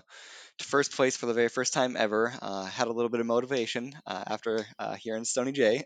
[0.62, 2.34] first place for the very first time ever.
[2.42, 5.84] Uh, had a little bit of motivation uh, after uh, hearing Stoney J,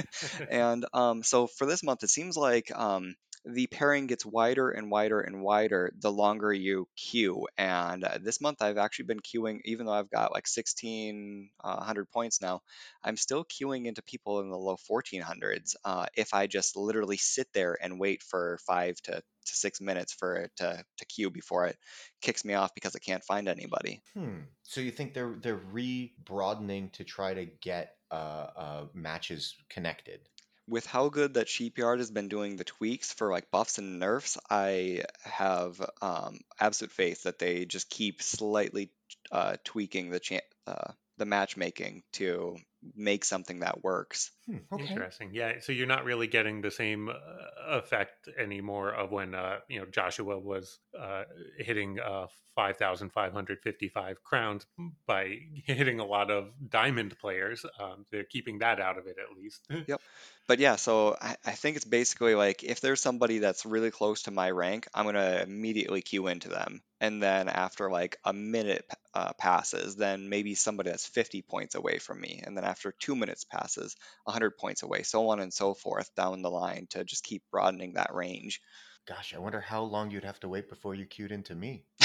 [0.50, 3.14] and um, so for this month, it seems like um,
[3.48, 7.46] the pairing gets wider and wider and wider the longer you queue.
[7.56, 12.42] And uh, this month, I've actually been queuing, even though I've got like 1600 points
[12.42, 12.60] now,
[13.02, 15.76] I'm still queuing into people in the low 1400s.
[15.82, 20.12] Uh, if I just literally sit there and wait for five to, to six minutes
[20.12, 21.78] for it to, to queue before it
[22.20, 24.02] kicks me off because I can't find anybody.
[24.12, 24.40] Hmm.
[24.64, 30.20] So you think they're they're re-broadening to try to get uh, uh, matches connected?
[30.68, 34.38] With how good that Sheepyard has been doing the tweaks for like buffs and nerfs,
[34.50, 38.90] I have um, absolute faith that they just keep slightly
[39.32, 42.56] uh, tweaking the cha- uh, the matchmaking to
[42.94, 44.30] make something that works.
[44.48, 44.56] Hmm.
[44.72, 44.86] Okay.
[44.88, 45.30] Interesting.
[45.32, 45.60] Yeah.
[45.60, 47.14] So you're not really getting the same uh,
[47.76, 51.24] effect anymore of when uh, you know Joshua was uh,
[51.58, 54.66] hitting uh, 5,555 crowns
[55.06, 57.64] by hitting a lot of diamond players.
[57.78, 59.66] Um, they're keeping that out of it at least.
[59.88, 60.00] Yep.
[60.48, 64.22] But yeah, so I, I think it's basically like if there's somebody that's really close
[64.22, 66.80] to my rank, I'm gonna immediately queue into them.
[67.00, 68.84] And then after like a minute
[69.14, 72.42] uh, passes, then maybe somebody that's 50 points away from me.
[72.44, 73.94] And then after two minutes passes,
[74.38, 77.94] 100 points away, so on and so forth down the line to just keep broadening
[77.94, 78.60] that range.
[79.06, 81.82] Gosh, I wonder how long you'd have to wait before you queued into me.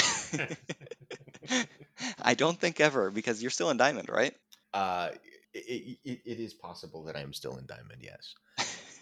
[2.21, 4.33] I don't think ever because you're still in diamond, right?
[4.73, 5.09] Uh,
[5.53, 8.01] it, it, it is possible that I am still in diamond.
[8.01, 8.33] Yes.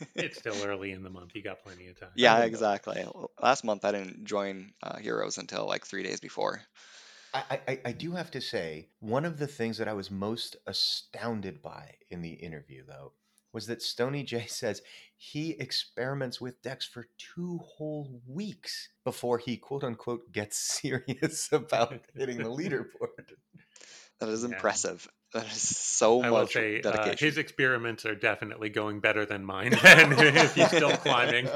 [0.16, 1.34] it's still early in the month.
[1.34, 2.10] You got plenty of time.
[2.16, 2.46] Yeah, I know.
[2.48, 3.06] exactly.
[3.42, 6.62] Last month I didn't join uh, Heroes until like three days before.
[7.34, 10.58] I, I, I do have to say, one of the things that I was most
[10.68, 13.14] astounded by in the interview, though,
[13.54, 14.82] was that Stoney J says
[15.18, 22.00] he experiments with decks for two whole weeks before he quote unquote gets serious about
[22.16, 23.34] hitting the leaderboard.
[24.20, 24.50] That is Yeah.
[24.50, 25.08] impressive.
[25.34, 27.26] That is so I will much say uh, dedication.
[27.28, 29.74] his experiments are definitely going better than mine.
[29.84, 31.48] And if he's still climbing.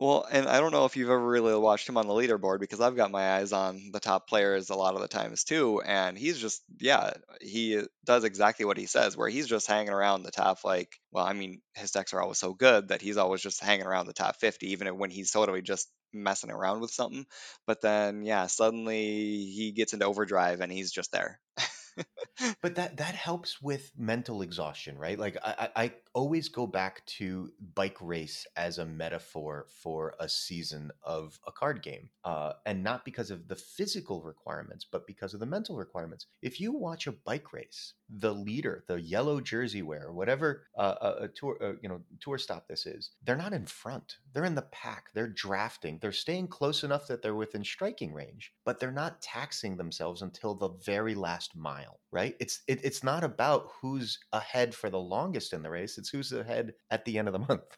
[0.00, 2.80] Well, and I don't know if you've ever really watched him on the leaderboard because
[2.80, 6.16] I've got my eyes on the top players a lot of the times too, and
[6.16, 10.30] he's just yeah, he does exactly what he says, where he's just hanging around the
[10.30, 13.62] top like, well, I mean, his decks are always so good that he's always just
[13.62, 17.26] hanging around the top 50, even when he's totally just messing around with something.
[17.66, 21.38] But then yeah, suddenly he gets into overdrive and he's just there.
[22.62, 25.18] but that that helps with mental exhaustion, right?
[25.18, 30.28] Like I, I I always go back to bike race as a metaphor for a
[30.28, 35.34] season of a card game, uh, and not because of the physical requirements, but because
[35.34, 36.26] of the mental requirements.
[36.42, 41.24] If you watch a bike race, the leader, the yellow jersey wearer, whatever uh, a,
[41.24, 44.16] a tour uh, you know tour stop this is, they're not in front.
[44.32, 45.10] They're in the pack.
[45.14, 45.98] They're drafting.
[46.00, 50.54] They're staying close enough that they're within striking range, but they're not taxing themselves until
[50.54, 52.34] the very last mile, right?
[52.40, 55.98] It's it, it's not about who's ahead for the longest in the race.
[56.00, 57.76] It's who's ahead at the end of the month.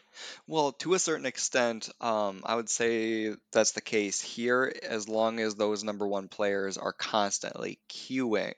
[0.47, 4.73] well, to a certain extent, um, I would say that's the case here.
[4.83, 8.53] As long as those number one players are constantly queuing,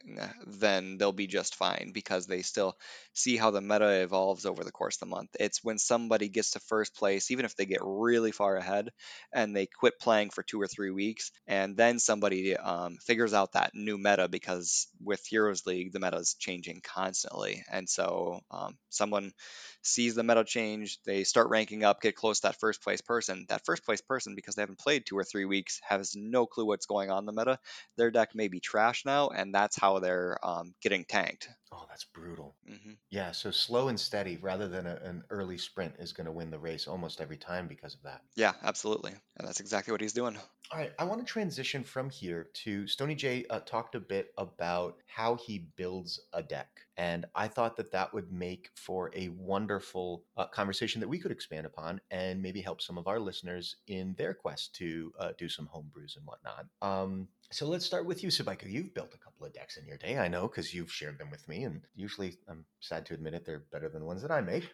[0.45, 2.77] then they'll be just fine because they still
[3.13, 5.29] see how the meta evolves over the course of the month.
[5.39, 8.89] It's when somebody gets to first place, even if they get really far ahead
[9.33, 13.53] and they quit playing for two or three weeks, and then somebody um, figures out
[13.53, 17.63] that new meta because with Heroes League, the meta is changing constantly.
[17.71, 19.33] And so um, someone
[19.81, 23.45] sees the meta change, they start ranking up, get close to that first place person.
[23.49, 26.65] That first place person, because they haven't played two or three weeks, has no clue
[26.65, 27.59] what's going on in the meta.
[27.97, 31.49] Their deck may be trash now, and that's how they're um, getting tanked.
[31.71, 32.55] Oh, that's brutal.
[32.65, 36.31] hmm Yeah, so slow and steady rather than a, an early sprint is going to
[36.31, 38.21] win the race almost every time because of that.
[38.35, 39.13] Yeah, absolutely.
[39.37, 40.37] And that's exactly what he's doing.
[40.71, 44.33] All right, I want to transition from here to Stoney J uh, talked a bit
[44.37, 46.86] about how he builds a deck.
[46.97, 51.31] And I thought that that would make for a wonderful uh, conversation that we could
[51.31, 55.47] expand upon and maybe help some of our listeners in their quest to uh, do
[55.47, 56.65] some home brews and whatnot.
[56.81, 58.69] Um, so let's start with you, Subaika.
[58.69, 61.29] You've built a couple of decks in your day, I know, because you've shared them
[61.29, 64.31] with me, and usually I'm sad to admit it, they're better than the ones that
[64.31, 64.69] I make.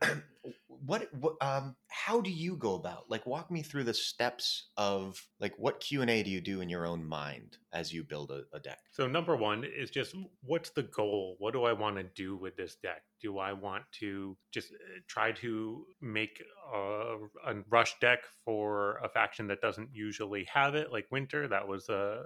[0.84, 3.04] what, what, um, how do you go about?
[3.08, 6.60] Like, walk me through the steps of like what Q and A do you do
[6.60, 8.78] in your own mind as you build a, a deck?
[8.92, 11.36] So number one is just what's the goal?
[11.38, 13.02] What do I want to do with this deck?
[13.20, 16.42] Do I want to just uh, try to make
[16.74, 21.48] a, a rush deck for a faction that doesn't usually have it, like Winter?
[21.48, 22.22] That was uh,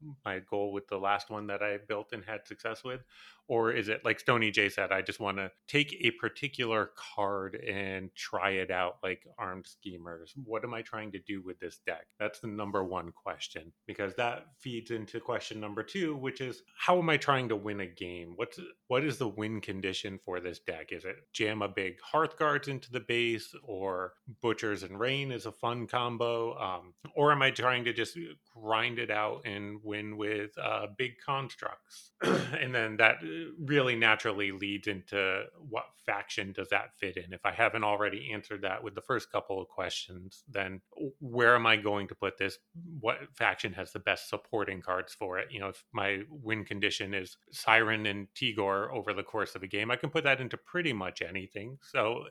[0.00, 3.02] you know, my goal with the last one that I built and had success with.
[3.48, 7.56] Or is it like Stoney J said, I just want to take a particular card
[7.56, 10.32] and try it out, like Armed Schemers?
[10.44, 12.06] What am I trying to do with this deck?
[12.20, 16.98] That's the number one question because that feeds into question number two, which is how
[16.98, 18.34] am I trying to win a game?
[18.36, 20.92] What's what is the win condition for this deck?
[20.92, 25.46] Is it jam a big Hearth Guards into the base, or Butchers and Rain is
[25.46, 28.16] a fun combo, um, or am I trying to just
[28.54, 32.12] grind it out and win with uh, big constructs?
[32.22, 33.16] and then that
[33.58, 37.32] really naturally leads into what faction does that fit in?
[37.32, 40.80] If I haven't already answered that with the first couple of questions, then
[41.20, 42.58] where am I going to put this?
[43.00, 45.48] What faction has the best supporting cards for it?
[45.50, 49.68] You know, if my win condition is Siren and Tigor over the course of a
[49.68, 51.78] game, I can put that into pretty much anything.
[51.82, 52.24] So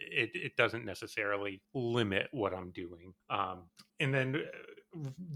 [0.00, 3.14] it, it doesn't necessarily limit what I'm doing.
[3.30, 3.64] Um,
[4.00, 4.42] and then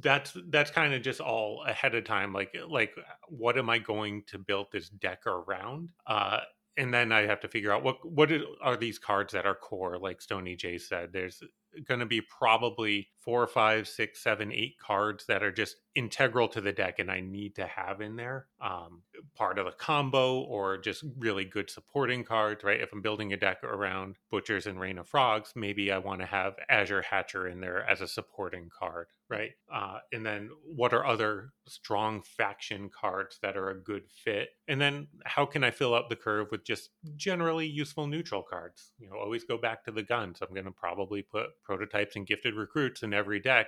[0.01, 2.95] that's that's kind of just all ahead of time like like
[3.29, 5.91] what am i going to build this deck around?
[6.07, 6.41] Uh
[6.79, 8.31] and then i have to figure out what what
[8.63, 11.43] are these cards that are core like Stoney J said there's
[11.87, 16.61] going to be probably four, five, six, seven, eight cards that are just integral to
[16.61, 18.47] the deck and I need to have in there.
[18.61, 19.03] Um,
[19.35, 22.81] part of the combo or just really good supporting cards, right?
[22.81, 26.27] If I'm building a deck around Butchers and Rain of Frogs, maybe I want to
[26.27, 29.51] have Azure Hatcher in there as a supporting card, right?
[29.73, 34.51] Uh, and then what are other strong faction cards that are a good fit?
[34.69, 38.93] And then how can I fill up the curve with just generally useful neutral cards?
[38.99, 40.39] You know, always go back to the guns.
[40.41, 43.67] I'm going to probably put prototypes and gifted recruits in every deck,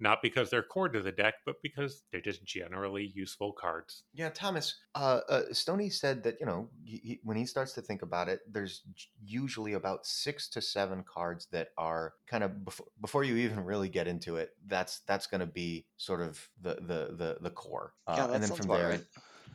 [0.00, 4.04] not because they're core to the deck, but because they're just generally useful cards.
[4.12, 4.76] Yeah, Thomas.
[4.94, 8.28] Uh, uh, Stoney said that you know he, he, when he starts to think about
[8.28, 8.82] it, there's
[9.24, 13.88] usually about six to seven cards that are kind of before, before you even really
[13.88, 14.50] get into it.
[14.66, 18.42] That's that's going to be sort of the the the, the core, uh, yeah, and
[18.42, 18.88] then from there.
[18.88, 19.04] Right.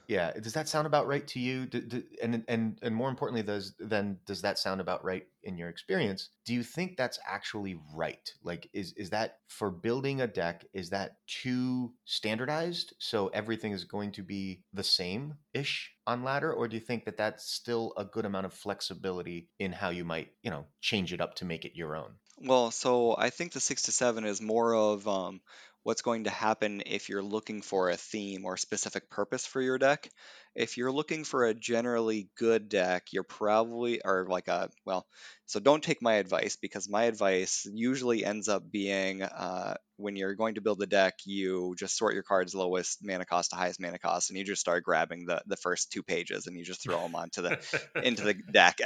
[0.07, 1.65] Yeah, does that sound about right to you?
[1.65, 5.57] Do, do, and and and more importantly, does then does that sound about right in
[5.57, 6.29] your experience?
[6.45, 8.31] Do you think that's actually right?
[8.41, 10.65] Like, is is that for building a deck?
[10.73, 12.93] Is that too standardized?
[12.99, 17.03] So everything is going to be the same ish on ladder, or do you think
[17.03, 21.11] that that's still a good amount of flexibility in how you might you know change
[21.11, 22.13] it up to make it your own?
[22.39, 25.41] Well, so I think the six to seven is more of um,
[25.87, 29.77] what's going to happen if you're looking for a theme or specific purpose for your
[29.77, 30.09] deck.
[30.53, 35.07] If you're looking for a generally good deck, you're probably, or like a, well,
[35.45, 40.35] so don't take my advice because my advice usually ends up being uh, when you're
[40.35, 43.79] going to build a deck, you just sort your cards lowest mana cost to highest
[43.79, 46.83] mana cost, and you just start grabbing the, the first two pages and you just
[46.83, 47.59] throw them onto the
[48.03, 48.79] into the deck.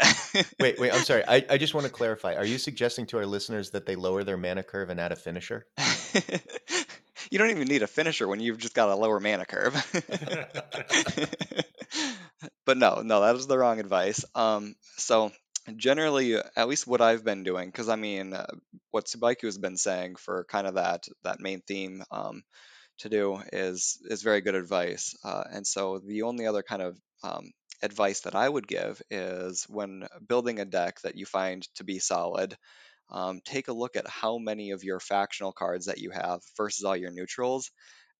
[0.59, 1.23] wait, wait, I'm sorry.
[1.27, 2.35] I, I just want to clarify.
[2.35, 5.15] Are you suggesting to our listeners that they lower their mana curve and add a
[5.15, 5.65] finisher?
[7.31, 9.73] you don't even need a finisher when you've just got a lower mana curve.
[12.65, 14.23] but no, no, that is the wrong advice.
[14.35, 15.31] Um, so
[15.77, 18.47] generally, at least what I've been doing, because I mean, uh,
[18.91, 22.43] what Subaiku has been saying for kind of that that main theme um,
[22.99, 25.15] to do is is very good advice.
[25.23, 27.51] Uh, and so the only other kind of um,
[27.81, 31.99] advice that I would give is when building a deck that you find to be
[31.99, 32.57] solid,
[33.11, 36.85] um, take a look at how many of your factional cards that you have versus
[36.85, 37.71] all your neutrals.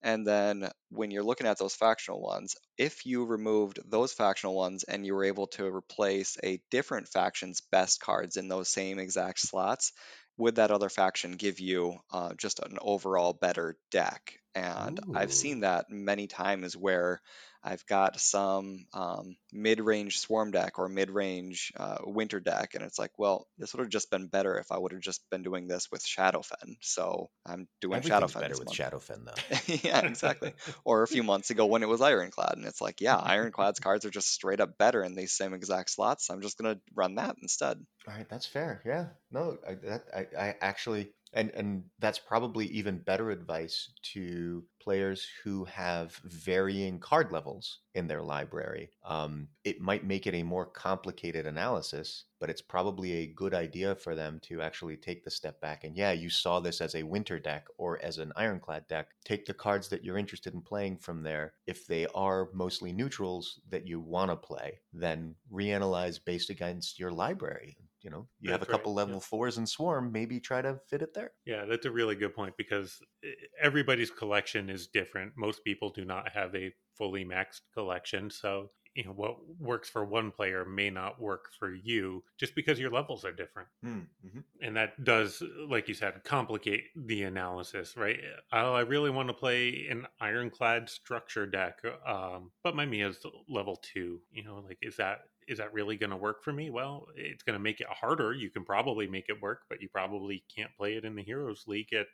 [0.02, 4.82] And then when you're looking at those factional ones, if you removed those factional ones
[4.82, 9.38] and you were able to replace a different faction's best cards in those same exact
[9.38, 9.92] slots,
[10.36, 14.38] would that other faction give you uh, just an overall better deck?
[14.54, 17.20] And I've seen that many times where
[17.64, 23.12] I've got some um, mid-range swarm deck or mid-range uh, winter deck, and it's like,
[23.18, 25.88] well, this would have just been better if I would have just been doing this
[25.90, 26.76] with Shadowfen.
[26.80, 28.40] So I'm doing Shadowfen.
[28.40, 28.78] better with month.
[28.78, 29.88] Shadowfen, though.
[29.88, 30.54] yeah, exactly.
[30.84, 34.04] or a few months ago when it was Ironclad, and it's like, yeah, Ironclad's cards
[34.04, 36.30] are just straight up better in these same exact slots.
[36.30, 37.78] I'm just gonna run that instead.
[38.08, 38.82] All right, that's fair.
[38.84, 44.64] Yeah, no, I, that, I, I actually and and that's probably even better advice to
[44.80, 48.90] players who have varying card levels in their library.
[49.04, 53.94] Um, it might make it a more complicated analysis, but it's probably a good idea
[53.94, 57.04] for them to actually take the step back and yeah, you saw this as a
[57.04, 59.08] winter deck or as an ironclad deck.
[59.24, 61.54] Take the cards that you're interested in playing from there.
[61.66, 67.12] If they are mostly neutrals that you want to play, then reanalyze based against your
[67.12, 68.98] library you know you that's have a couple right.
[68.98, 69.20] level yeah.
[69.20, 72.54] fours in swarm maybe try to fit it there yeah that's a really good point
[72.56, 73.28] because eh,
[73.60, 79.04] everybody's collection is different most people do not have a fully maxed collection so you
[79.04, 83.24] know what works for one player may not work for you just because your levels
[83.24, 84.40] are different hmm, mm-hmm.
[84.60, 88.18] and that does like you said complicate the analysis right
[88.52, 93.80] oh i really want to play an ironclad structure deck um, but my mia's level
[93.82, 96.70] two you know like is that is that really going to work for me?
[96.70, 98.32] Well, it's going to make it harder.
[98.32, 101.64] You can probably make it work, but you probably can't play it in the Heroes
[101.66, 102.06] League at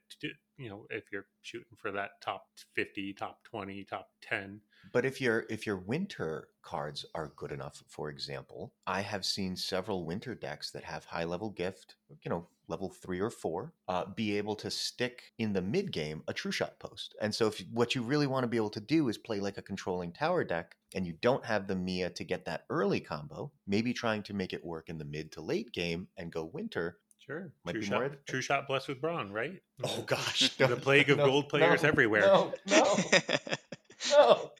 [0.59, 4.61] you know if you're shooting for that top 50, top 20, top 10.
[4.93, 9.57] But if your if your winter cards are good enough, for example, I have seen
[9.57, 14.05] several winter decks that have high level gift, you know, level three or four, uh,
[14.15, 17.15] be able to stick in the mid game a true shot post.
[17.21, 19.59] And so, if what you really want to be able to do is play like
[19.59, 23.53] a controlling tower deck, and you don't have the Mia to get that early combo,
[23.67, 26.99] maybe trying to make it work in the mid to late game and go winter.
[27.29, 27.53] Sure.
[27.63, 29.61] Might true, shot, true shot blessed with brawn, right?
[29.85, 30.57] Oh gosh.
[30.57, 32.23] the plague of no, gold players no, everywhere.
[32.23, 32.97] No, no.
[34.11, 34.51] no.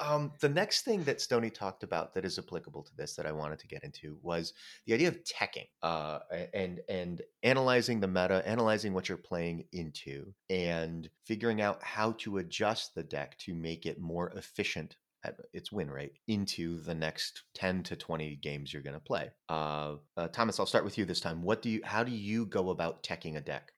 [0.00, 3.32] Um, the next thing that Stoney talked about that is applicable to this that I
[3.32, 4.54] wanted to get into was
[4.86, 6.20] the idea of teching uh,
[6.54, 12.38] and and analyzing the meta, analyzing what you're playing into, and figuring out how to
[12.38, 17.42] adjust the deck to make it more efficient at its win rate into the next
[17.54, 19.30] 10 to 20 games you're going to play.
[19.48, 21.42] Uh, uh, Thomas, I'll start with you this time.
[21.42, 21.80] What do you?
[21.84, 23.72] How do you go about teching a deck?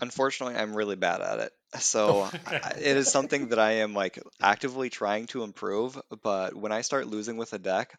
[0.00, 1.52] Unfortunately, I'm really bad at it.
[1.78, 5.98] So it is something that I am like actively trying to improve.
[6.22, 7.98] But when I start losing with a deck,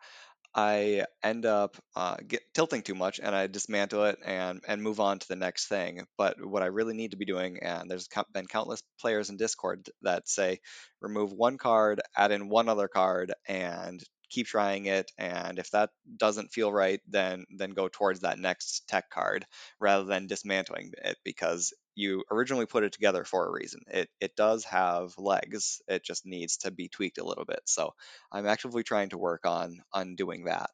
[0.56, 5.00] I end up uh, get, tilting too much and I dismantle it and and move
[5.00, 6.06] on to the next thing.
[6.18, 9.90] But what I really need to be doing, and there's been countless players in Discord
[10.04, 10.60] that say
[11.02, 15.92] remove one card, add in one other card, and keep trying it and if that
[16.18, 19.46] doesn't feel right then then go towards that next tech card
[19.80, 23.82] rather than dismantling it because you originally put it together for a reason.
[23.88, 25.82] It it does have legs.
[25.88, 27.62] It just needs to be tweaked a little bit.
[27.66, 27.94] So
[28.32, 30.70] I'm actively trying to work on on doing that.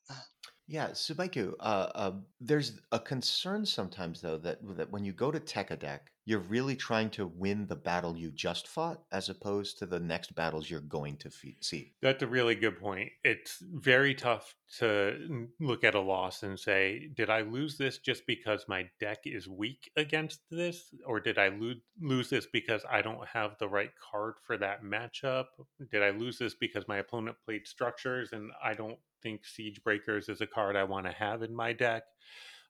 [0.67, 1.63] Yeah, Subaiku, uh,
[1.95, 6.75] uh, there's a concern sometimes though that that when you go to deck, you're really
[6.75, 10.79] trying to win the battle you just fought as opposed to the next battles you're
[10.79, 11.91] going to fe- see.
[12.03, 13.09] That's a really good point.
[13.23, 18.27] It's very tough to look at a loss and say, did I lose this just
[18.27, 20.93] because my deck is weak against this?
[21.03, 24.83] Or did I lo- lose this because I don't have the right card for that
[24.83, 25.45] matchup?
[25.91, 30.29] Did I lose this because my opponent played structures and I don't think Siege Breakers
[30.29, 32.03] is a card I want to have in my deck?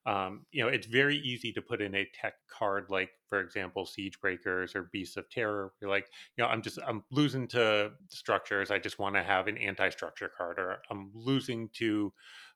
[0.06, 3.84] Um, you know, it's very easy to put in a tech card like, for example,
[3.84, 5.72] Siege Breakers or Beasts of Terror.
[5.80, 8.70] You're like, you know, I'm just I'm losing to structures.
[8.70, 12.12] I just want to have an anti-structure card, or I'm losing to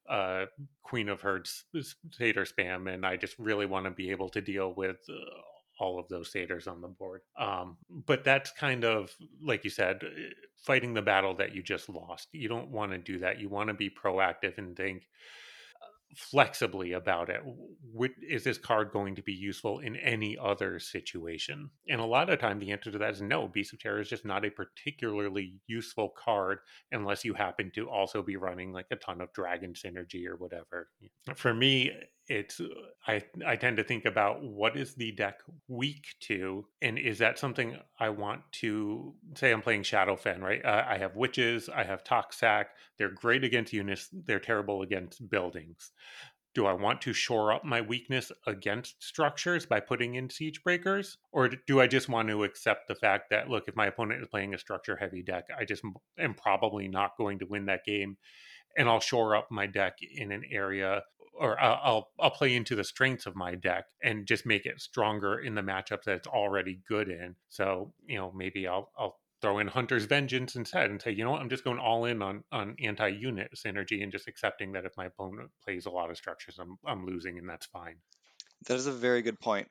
[0.08, 0.46] uh,
[0.82, 1.64] Queen of Herds
[2.12, 4.98] Satyr spam, and I just really want to be able to deal with.
[5.08, 5.14] Uh,
[5.80, 7.22] all of those satyrs on the board.
[7.36, 9.10] Um, but that's kind of,
[9.42, 10.02] like you said,
[10.56, 12.28] fighting the battle that you just lost.
[12.30, 13.40] You don't want to do that.
[13.40, 15.08] You want to be proactive and think,
[16.16, 17.40] flexibly about it.
[18.22, 21.70] Is this card going to be useful in any other situation?
[21.88, 23.48] And a lot of time, the answer to that is no.
[23.48, 26.58] Beast of Terror is just not a particularly useful card
[26.92, 30.88] unless you happen to also be running like a ton of Dragon Synergy or whatever.
[31.34, 31.92] For me,
[32.28, 32.66] it's uh,
[33.06, 37.38] I I tend to think about what is the deck weak to, and is that
[37.38, 39.52] something I want to say?
[39.52, 40.64] I'm playing Shadowfen, right?
[40.64, 42.68] Uh, I have witches, I have Toxac.
[42.98, 44.08] They're great against units.
[44.12, 45.92] They're terrible against buildings.
[46.54, 51.18] Do I want to shore up my weakness against structures by putting in siege breakers,
[51.32, 54.28] or do I just want to accept the fact that look, if my opponent is
[54.28, 55.82] playing a structure heavy deck, I just
[56.18, 58.16] am probably not going to win that game
[58.76, 61.02] and I'll shore up my deck in an area
[61.38, 65.38] or I'll I'll play into the strengths of my deck and just make it stronger
[65.38, 67.36] in the matchups that it's already good in.
[67.48, 71.30] So you know maybe I'll I'll throw in Hunter's Vengeance instead and say you know
[71.30, 74.84] what I'm just going all in on on anti unit synergy and just accepting that
[74.84, 77.96] if my opponent plays a lot of structures I'm I'm losing and that's fine.
[78.66, 79.68] That is a very good point.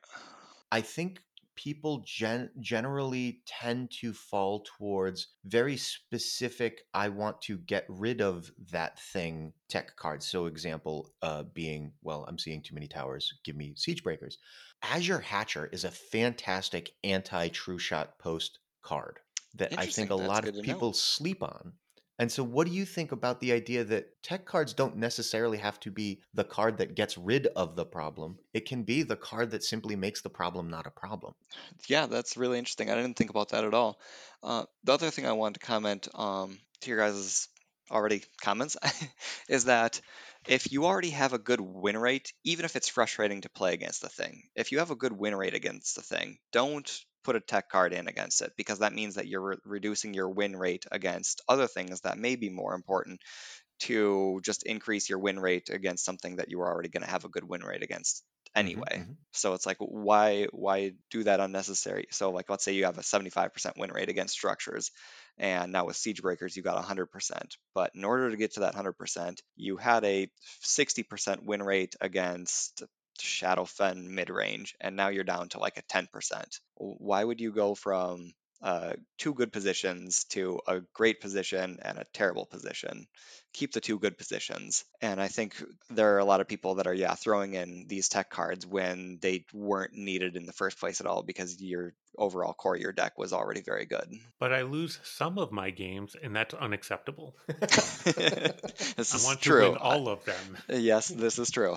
[0.70, 1.20] I think
[1.56, 8.50] people gen- generally tend to fall towards very specific i want to get rid of
[8.70, 10.26] that thing tech cards.
[10.26, 14.38] So example uh, being well i'm seeing too many towers give me siege breakers.
[14.82, 19.18] Azure hatcher is a fantastic anti true shot post card
[19.54, 20.92] that i think a That's lot of people know.
[20.92, 21.72] sleep on
[22.18, 25.80] and so, what do you think about the idea that tech cards don't necessarily have
[25.80, 28.38] to be the card that gets rid of the problem?
[28.52, 31.34] It can be the card that simply makes the problem not a problem.
[31.88, 32.88] Yeah, that's really interesting.
[32.88, 33.98] I didn't think about that at all.
[34.42, 37.48] Uh, the other thing I wanted to comment um, to your guys'
[37.90, 38.76] already comments
[39.48, 40.00] is that
[40.46, 44.02] if you already have a good win rate, even if it's frustrating to play against
[44.02, 47.40] the thing, if you have a good win rate against the thing, don't put a
[47.40, 50.84] tech card in against it because that means that you're re- reducing your win rate
[50.92, 53.20] against other things that may be more important
[53.80, 57.24] to just increase your win rate against something that you were already going to have
[57.24, 58.22] a good win rate against
[58.56, 58.82] mm-hmm, anyway.
[58.92, 59.12] Mm-hmm, mm-hmm.
[59.32, 62.06] So it's like why why do that unnecessary?
[62.10, 64.90] So like let's say you have a 75% win rate against structures
[65.38, 67.08] and now with siege breakers you got 100%.
[67.74, 70.28] But in order to get to that 100%, you had a
[70.62, 72.84] 60% win rate against
[73.18, 76.60] Shadowfen mid range, and now you're down to like a 10%.
[76.76, 78.32] Why would you go from
[78.64, 83.06] uh, two good positions to a great position and a terrible position.
[83.52, 84.86] Keep the two good positions.
[85.02, 88.08] And I think there are a lot of people that are, yeah, throwing in these
[88.08, 92.54] tech cards when they weren't needed in the first place at all because your overall
[92.54, 94.08] core your deck was already very good.
[94.40, 97.36] But I lose some of my games, and that's unacceptable.
[97.46, 99.60] this I want true.
[99.60, 100.56] to win all of them.
[100.68, 101.76] Yes, this is true.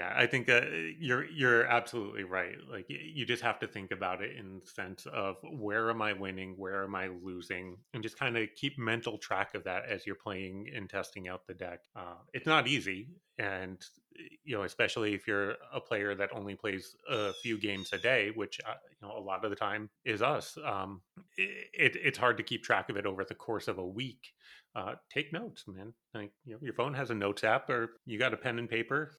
[0.00, 0.64] Yeah, I think that
[0.98, 2.54] you're you're absolutely right.
[2.70, 6.12] Like you just have to think about it in the sense of where am I
[6.12, 10.06] winning, where am I losing, and just kind of keep mental track of that as
[10.06, 11.80] you're playing and testing out the deck.
[11.96, 13.84] Uh, it's not easy, and
[14.44, 18.30] you know, especially if you're a player that only plays a few games a day,
[18.34, 20.56] which uh, you know a lot of the time is us.
[20.64, 21.02] Um,
[21.36, 24.32] it, it's hard to keep track of it over the course of a week
[24.76, 25.92] uh, take notes, man.
[26.14, 28.68] Like you know, your phone has a notes app, or you got a pen and
[28.68, 29.12] paper.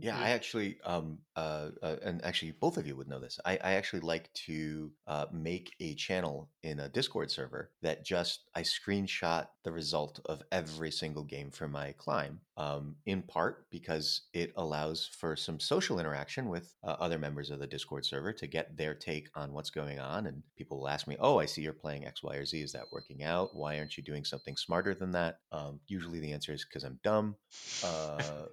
[0.00, 3.40] Yeah, I actually, um, uh, uh, and actually, both of you would know this.
[3.44, 8.48] I, I actually like to uh, make a channel in a Discord server that just
[8.54, 12.40] I screenshot the result of every single game for my climb.
[12.56, 17.60] Um, in part because it allows for some social interaction with uh, other members of
[17.60, 21.06] the Discord server to get their take on what's going on, and people will ask
[21.06, 22.60] me, "Oh, I see you're playing X, Y, or Z.
[22.60, 23.54] Is that working out?
[23.54, 25.38] Why aren't you doing something smarter?" than that.
[25.52, 27.36] Um, usually the answer is because I'm dumb.
[27.82, 28.44] Uh,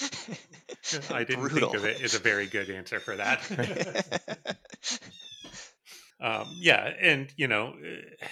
[1.10, 1.70] I didn't Brutal.
[1.70, 3.40] think of it as a very good answer for that.
[6.20, 8.26] um, yeah, and you know, eh,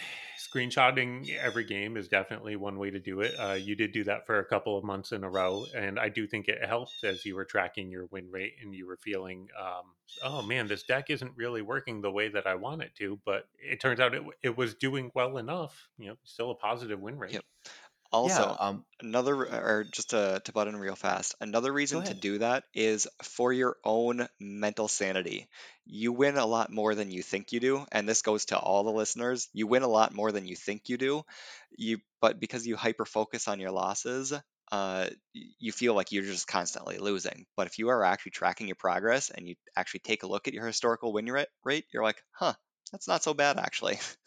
[0.52, 3.34] screenshotting every game is definitely one way to do it.
[3.38, 6.08] Uh, you did do that for a couple of months in a row, and I
[6.08, 9.48] do think it helped as you were tracking your win rate and you were feeling,
[9.58, 9.84] um,
[10.22, 13.18] oh man, this deck isn't really working the way that I want it to.
[13.24, 15.88] But it turns out it, it was doing well enough.
[15.98, 17.32] You know, still a positive win rate.
[17.32, 17.44] Yep.
[18.12, 22.14] Also, yeah, um, another, or just to, to butt in real fast, another reason to
[22.14, 25.48] do that is for your own mental sanity.
[25.86, 28.84] You win a lot more than you think you do, and this goes to all
[28.84, 29.48] the listeners.
[29.54, 31.22] You win a lot more than you think you do.
[31.76, 34.32] You, but because you hyper focus on your losses,
[34.70, 37.46] uh, you feel like you're just constantly losing.
[37.56, 40.54] But if you are actually tracking your progress and you actually take a look at
[40.54, 41.30] your historical win
[41.64, 42.54] rate, you're like, huh,
[42.92, 43.98] that's not so bad actually.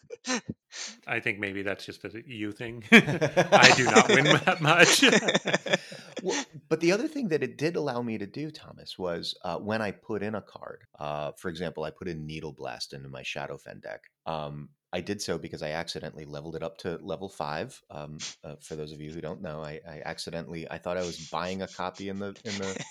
[1.07, 2.83] I think maybe that's just a you thing.
[2.91, 5.03] I do not win that much.
[6.23, 9.57] well, but the other thing that it did allow me to do, Thomas, was uh,
[9.57, 10.83] when I put in a card.
[10.99, 14.03] Uh, for example, I put in Needle Blast into my Shadowfen deck.
[14.25, 17.81] Um, I did so because I accidentally leveled it up to level five.
[17.91, 21.01] Um, uh, for those of you who don't know, I, I accidentally I thought I
[21.01, 22.83] was buying a copy in the in the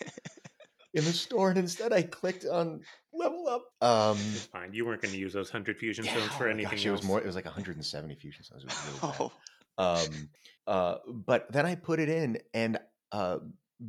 [0.95, 2.81] in the store, and instead I clicked on
[3.13, 3.65] level up.
[3.81, 4.73] Um, it's fine.
[4.73, 6.71] You weren't going to use those hundred fusion stones for oh anything.
[6.71, 6.87] Gosh, else.
[6.87, 7.21] it was more.
[7.21, 8.65] It was like 170 fusion stones.
[8.65, 9.33] It was really oh.
[9.77, 10.29] Um,
[10.69, 12.79] uh, but then I put it in, and
[13.11, 13.39] uh,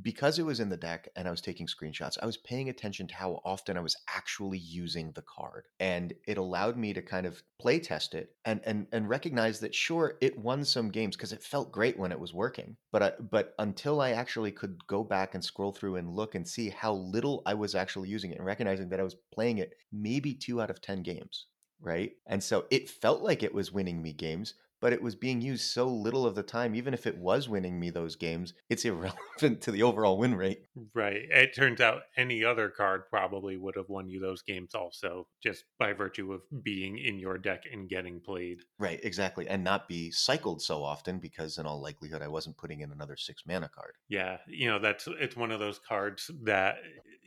[0.01, 3.07] because it was in the deck and I was taking screenshots, I was paying attention
[3.07, 5.67] to how often I was actually using the card.
[5.79, 9.75] And it allowed me to kind of play test it and and and recognize that
[9.75, 12.77] sure it won some games because it felt great when it was working.
[12.91, 16.47] But I, but until I actually could go back and scroll through and look and
[16.47, 19.75] see how little I was actually using it and recognizing that I was playing it
[19.91, 21.47] maybe 2 out of 10 games,
[21.79, 22.13] right?
[22.25, 24.55] And so it felt like it was winning me games,
[24.86, 26.75] but it was being used so little of the time.
[26.75, 30.67] Even if it was winning me those games, it's irrelevant to the overall win rate.
[30.93, 31.23] Right.
[31.31, 35.63] It turns out any other card probably would have won you those games also, just
[35.79, 38.59] by virtue of being in your deck and getting played.
[38.77, 39.47] Right, exactly.
[39.47, 43.17] And not be cycled so often because, in all likelihood, I wasn't putting in another
[43.17, 43.93] six mana card.
[44.07, 44.38] Yeah.
[44.47, 46.75] You know, that's it's one of those cards that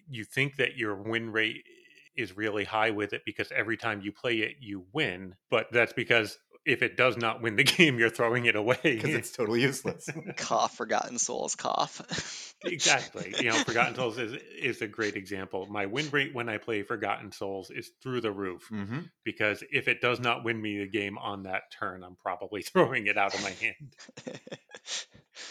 [0.08, 1.64] you think that your win rate
[2.18, 5.34] is really high with it because every time you play it, you win.
[5.50, 6.36] But that's because
[6.68, 10.08] if it does not win the game, you're throwing it away because it's totally useless.
[10.36, 12.54] cough, Forgotten Souls, cough.
[12.64, 13.34] exactly.
[13.38, 15.66] You know, Forgotten Souls is is a great example.
[15.70, 19.00] My win rate when I play Forgotten Souls is through the roof mm-hmm.
[19.24, 23.06] because if it does not win me the game on that turn, I'm probably throwing
[23.06, 23.96] it out of my hand.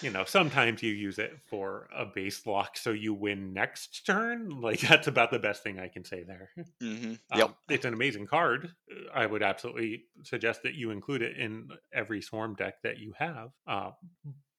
[0.01, 4.49] You know, sometimes you use it for a base lock so you win next turn.
[4.61, 6.49] Like that's about the best thing I can say there.
[6.81, 7.13] Mm-hmm.
[7.31, 7.55] Um, Yep.
[7.69, 8.71] it's an amazing card.
[9.13, 13.49] I would absolutely suggest that you include it in every swarm deck that you have.
[13.67, 13.91] Uh,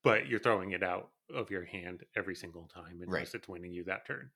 [0.03, 3.35] but you're throwing it out of your hand every single time unless Right.
[3.35, 4.31] it's winning you that turn.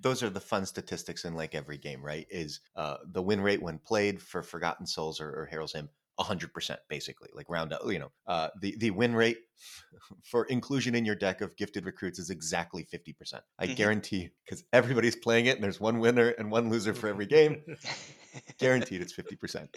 [0.00, 2.26] Those are the fun statistics in like every game, right?
[2.30, 5.88] Is uh, the win rate when played for Forgotten Souls or, or Herald's Hymn
[6.18, 7.82] hundred percent, basically, like round up.
[7.86, 9.38] You know, uh, the the win rate
[10.24, 13.42] for inclusion in your deck of gifted recruits is exactly fifty percent.
[13.58, 13.76] I Mhm.
[13.76, 17.62] guarantee, because everybody's playing it, and there's one winner and one loser for every game.
[18.58, 19.76] Guaranteed, it's fifty percent.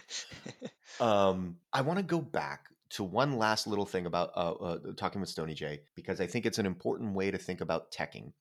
[1.00, 5.20] Um, I want to go back to one last little thing about uh, uh, talking
[5.20, 8.32] with Stoney J because I think it's an important way to think about teching.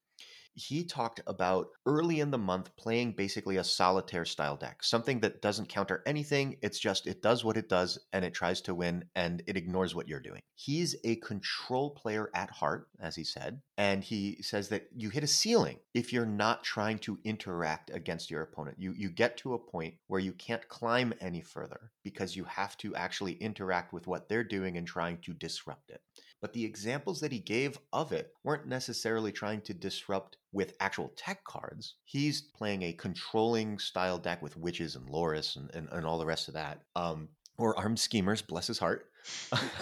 [0.55, 5.43] He talked about early in the month playing basically a solitaire style deck, something that
[5.43, 6.57] doesn't counter anything.
[6.63, 9.95] It's just it does what it does and it tries to win and it ignores
[9.95, 10.41] what you're doing.
[10.55, 15.25] He's a control player at heart, as he said, and he says that you hit
[15.25, 18.77] a ceiling if you're not trying to interact against your opponent.
[18.79, 22.77] You you get to a point where you can't climb any further because you have
[22.79, 26.01] to actually interact with what they're doing and trying to disrupt it.
[26.41, 31.13] But the examples that he gave of it weren't necessarily trying to disrupt with actual
[31.17, 31.97] tech cards.
[32.05, 36.25] He's playing a controlling style deck with witches and Loris and, and, and all the
[36.25, 36.81] rest of that.
[36.97, 37.29] Um,
[37.59, 39.11] or armed schemers, bless his heart.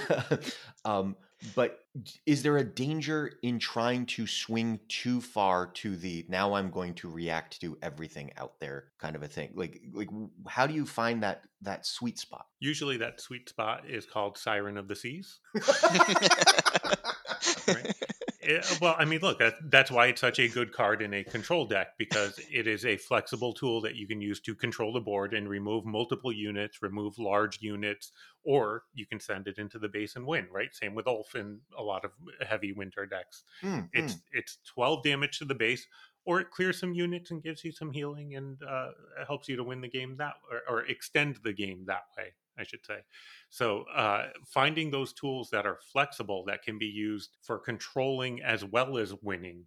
[0.85, 1.17] um,
[1.55, 1.81] but
[2.27, 6.95] is there a danger in trying to swing too far to the now I'm going
[6.95, 9.51] to react to everything out there kind of a thing?
[9.55, 10.09] Like like
[10.47, 12.47] how do you find that that sweet spot?
[12.61, 15.41] Usually, that sweet spot is called Siren of the Seas.
[17.69, 17.95] Right.
[18.57, 21.25] Eh, well, I mean, look, that, that's why it's such a good card in a
[21.25, 25.01] control deck because it is a flexible tool that you can use to control the
[25.01, 28.13] board and remove multiple units, remove large units,
[28.45, 30.47] or you can send it into the base and win.
[30.51, 30.75] Right?
[30.75, 32.11] Same with Ulf in a lot of
[32.47, 33.45] heavy winter decks.
[33.63, 35.87] Mm, It's it's twelve damage to the base,
[36.25, 38.91] or it clears some units and gives you some healing and uh,
[39.27, 42.33] helps you to win the game that or, or extend the game that way.
[42.59, 42.99] I should say.
[43.51, 48.65] So, uh, finding those tools that are flexible that can be used for controlling as
[48.65, 49.65] well as winning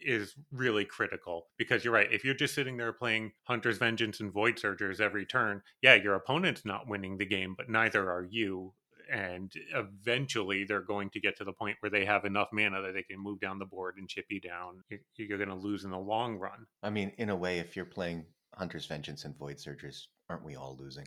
[0.00, 1.46] is really critical.
[1.56, 5.26] Because you're right, if you're just sitting there playing Hunter's Vengeance and Void Surgers every
[5.26, 8.74] turn, yeah, your opponent's not winning the game, but neither are you.
[9.10, 12.92] And eventually, they're going to get to the point where they have enough mana that
[12.92, 14.82] they can move down the board and chip you down.
[14.88, 16.66] You're, you're going to lose in the long run.
[16.82, 18.24] I mean, in a way, if you're playing
[18.54, 21.06] Hunter's Vengeance and Void Surgers, aren't we all losing?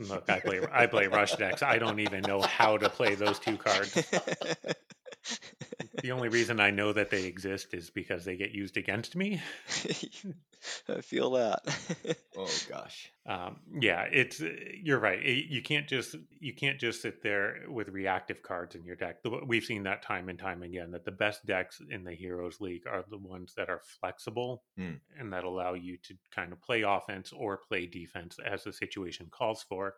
[0.00, 1.62] Look, I play I play rush decks.
[1.62, 4.00] I don't even know how to play those two cards.
[6.02, 9.40] The only reason I know that they exist is because they get used against me.
[10.88, 11.60] I feel that.
[12.36, 13.10] oh gosh.
[13.26, 14.48] Um, yeah, it's uh,
[14.82, 15.18] you're right.
[15.20, 19.16] It- you can't just you can't just sit there with reactive cards in your deck.
[19.46, 20.92] We've seen that time and time again.
[20.92, 24.94] That the best decks in the Heroes League are the ones that are flexible Hmm.
[25.18, 29.28] and that allow you to kind of play offense or play defense as the situation
[29.30, 29.94] calls for.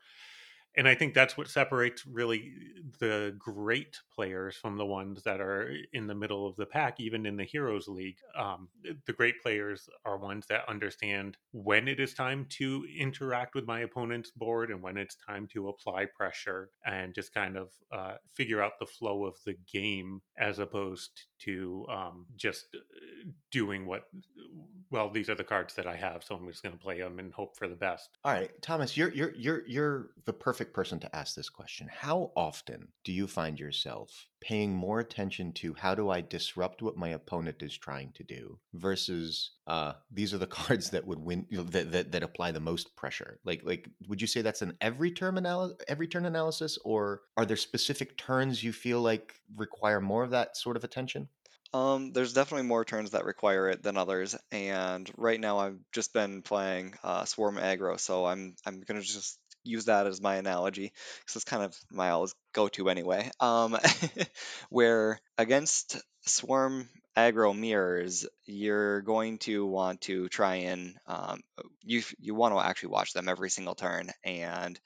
[0.77, 2.53] And I think that's what separates really
[3.01, 7.27] the great players from the ones that are in the middle of the pack, even
[7.27, 8.19] in the Heroes League.
[8.39, 8.69] Um,
[9.07, 13.81] the great players are ones that understand when it is time to interact with my
[13.81, 18.63] opponent's board and when it's time to apply pressure and just kind of uh, figure
[18.63, 24.05] out the flow of the game as opposed to um, just uh, doing what,
[24.91, 27.21] well, these are the cards that I have, so I'm just going to play them
[27.21, 28.11] and hope for the best.
[28.25, 31.89] All right, Thomas, you're you're you're you're the perfect person to ask this question.
[31.91, 36.97] How often do you find yourself paying more attention to how do I disrupt what
[36.97, 41.47] my opponent is trying to do versus uh, these are the cards that would win
[41.51, 43.39] you know, that, that that apply the most pressure?
[43.45, 47.47] Like like would you say that's an every term analysis every turn analysis, or are
[47.47, 51.29] there specific turns you feel like require more of that sort of attention?
[51.73, 56.13] Um, there's definitely more turns that require it than others, and right now I've just
[56.13, 60.93] been playing uh, Swarm Aggro, so I'm I'm gonna just use that as my analogy
[61.21, 63.31] because it's kind of my always go-to anyway.
[63.39, 63.79] Um,
[64.71, 71.41] where against Swarm Aggro mirrors, you're going to want to try and um,
[71.85, 74.77] you you want to actually watch them every single turn, and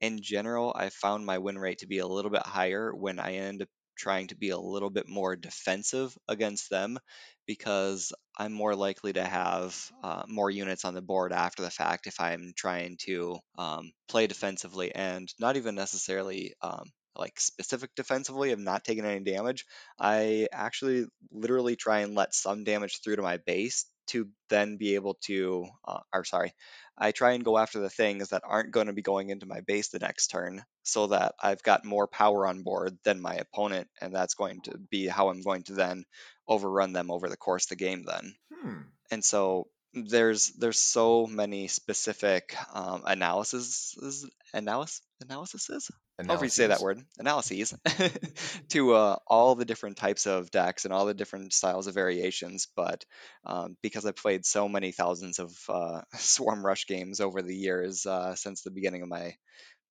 [0.00, 3.34] in general, I found my win rate to be a little bit higher when I
[3.34, 3.68] end up
[4.00, 6.98] trying to be a little bit more defensive against them
[7.46, 12.06] because I'm more likely to have uh, more units on the board after the fact
[12.06, 18.52] if I'm trying to um, play defensively and not even necessarily um, like specific defensively
[18.52, 19.66] of not taking any damage.
[19.98, 24.94] I actually literally try and let some damage through to my base to then be
[24.94, 26.52] able to, uh, or sorry,
[26.96, 29.60] I try and go after the things that aren't going to be going into my
[29.60, 33.88] base the next turn so that I've got more power on board than my opponent.
[34.00, 36.04] And that's going to be how I'm going to then
[36.46, 38.34] overrun them over the course of the game then.
[38.52, 38.80] Hmm.
[39.10, 45.90] And so there's there's so many specific um, analysis analysis analysis
[46.26, 47.74] however you say that word analyses
[48.68, 52.68] to uh, all the different types of decks and all the different styles of variations
[52.76, 53.04] but
[53.44, 58.06] um, because i've played so many thousands of uh, swarm rush games over the years
[58.06, 59.34] uh, since the beginning of my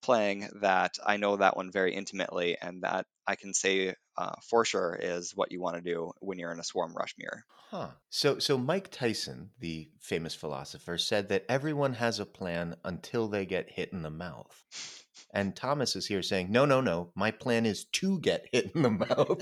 [0.02, 4.64] playing that i know that one very intimately and that i can say uh, for
[4.64, 7.90] sure is what you want to do when you're in a swarm rush mirror Huh.
[8.08, 13.46] So, so Mike Tyson, the famous philosopher, said that everyone has a plan until they
[13.46, 14.64] get hit in the mouth.
[15.32, 17.12] And Thomas is here saying, no, no, no.
[17.14, 19.40] My plan is to get hit in the mouth.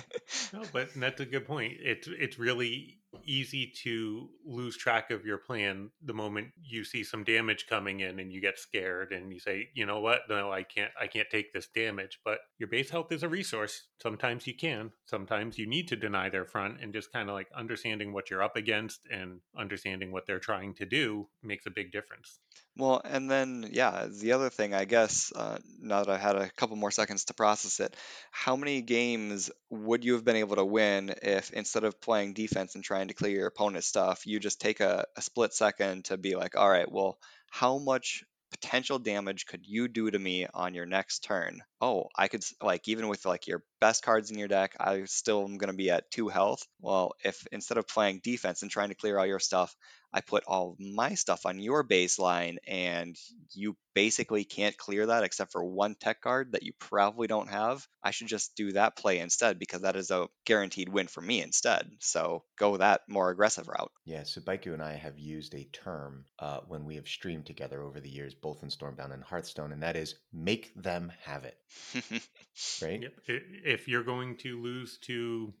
[0.52, 1.74] No, but that's a good point.
[1.80, 7.24] It's it's really easy to lose track of your plan the moment you see some
[7.24, 10.62] damage coming in and you get scared and you say, you know what, no, I
[10.62, 12.20] can't I can't take this damage.
[12.24, 13.84] But your base health is a resource.
[14.00, 14.92] Sometimes you can.
[15.06, 18.42] Sometimes you need to deny their front and just kind of like understanding what you're
[18.42, 22.40] up against and understanding what they're trying to do makes a big difference.
[22.80, 26.48] Well, and then, yeah, the other thing, I guess, uh, now that I had a
[26.50, 27.94] couple more seconds to process it,
[28.30, 32.76] how many games would you have been able to win if instead of playing defense
[32.76, 36.16] and trying to clear your opponent's stuff, you just take a, a split second to
[36.16, 37.18] be like, all right, well,
[37.50, 41.60] how much potential damage could you do to me on your next turn?
[41.82, 45.44] Oh, I could, like, even with like your best cards in your deck, I still
[45.44, 46.66] am going to be at two health.
[46.80, 49.76] Well, if instead of playing defense and trying to clear all your stuff,
[50.12, 53.16] I put all my stuff on your baseline, and
[53.52, 57.86] you basically can't clear that except for one tech card that you probably don't have.
[58.02, 61.42] I should just do that play instead because that is a guaranteed win for me
[61.42, 61.90] instead.
[62.00, 63.92] So go that more aggressive route.
[64.04, 67.82] yeah, so Baiku and I have used a term uh, when we have streamed together
[67.82, 71.56] over the years, both in Stormbound and Hearthstone, and that is make them have it,
[72.82, 73.02] right?
[73.02, 73.12] Yep.
[73.26, 75.52] If you're going to lose to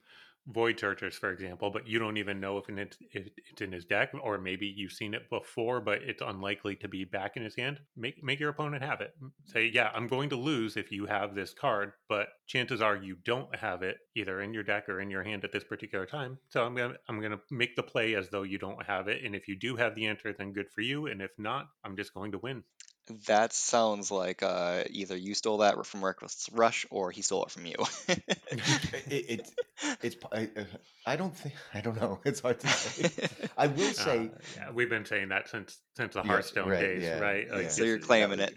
[0.46, 3.84] Void Searchers, for example, but you don't even know if it's, if it's in his
[3.84, 7.56] deck, or maybe you've seen it before, but it's unlikely to be back in his
[7.56, 9.12] hand, make make your opponent have it.
[9.44, 13.16] Say, yeah, I'm going to lose if you have this card, but chances are you
[13.24, 16.38] don't have it either in your deck or in your hand at this particular time.
[16.48, 19.34] So I'm gonna I'm gonna make the play as though you don't have it, and
[19.34, 22.14] if you do have the answer, then good for you, and if not, I'm just
[22.14, 22.64] going to win.
[23.26, 27.50] That sounds like uh, either you stole that from Reckless Rush or he stole it
[27.50, 27.76] from you.
[28.08, 29.50] it, it
[30.02, 30.64] it's I, uh,
[31.06, 32.20] I don't think I don't know.
[32.24, 33.28] It's hard to say.
[33.56, 36.80] I will say Uh, yeah, we've been saying that since since the Yeah, Hearthstone right,
[36.80, 37.46] days, yeah, right?
[37.50, 37.68] yeah.
[37.68, 38.54] so you're claiming it.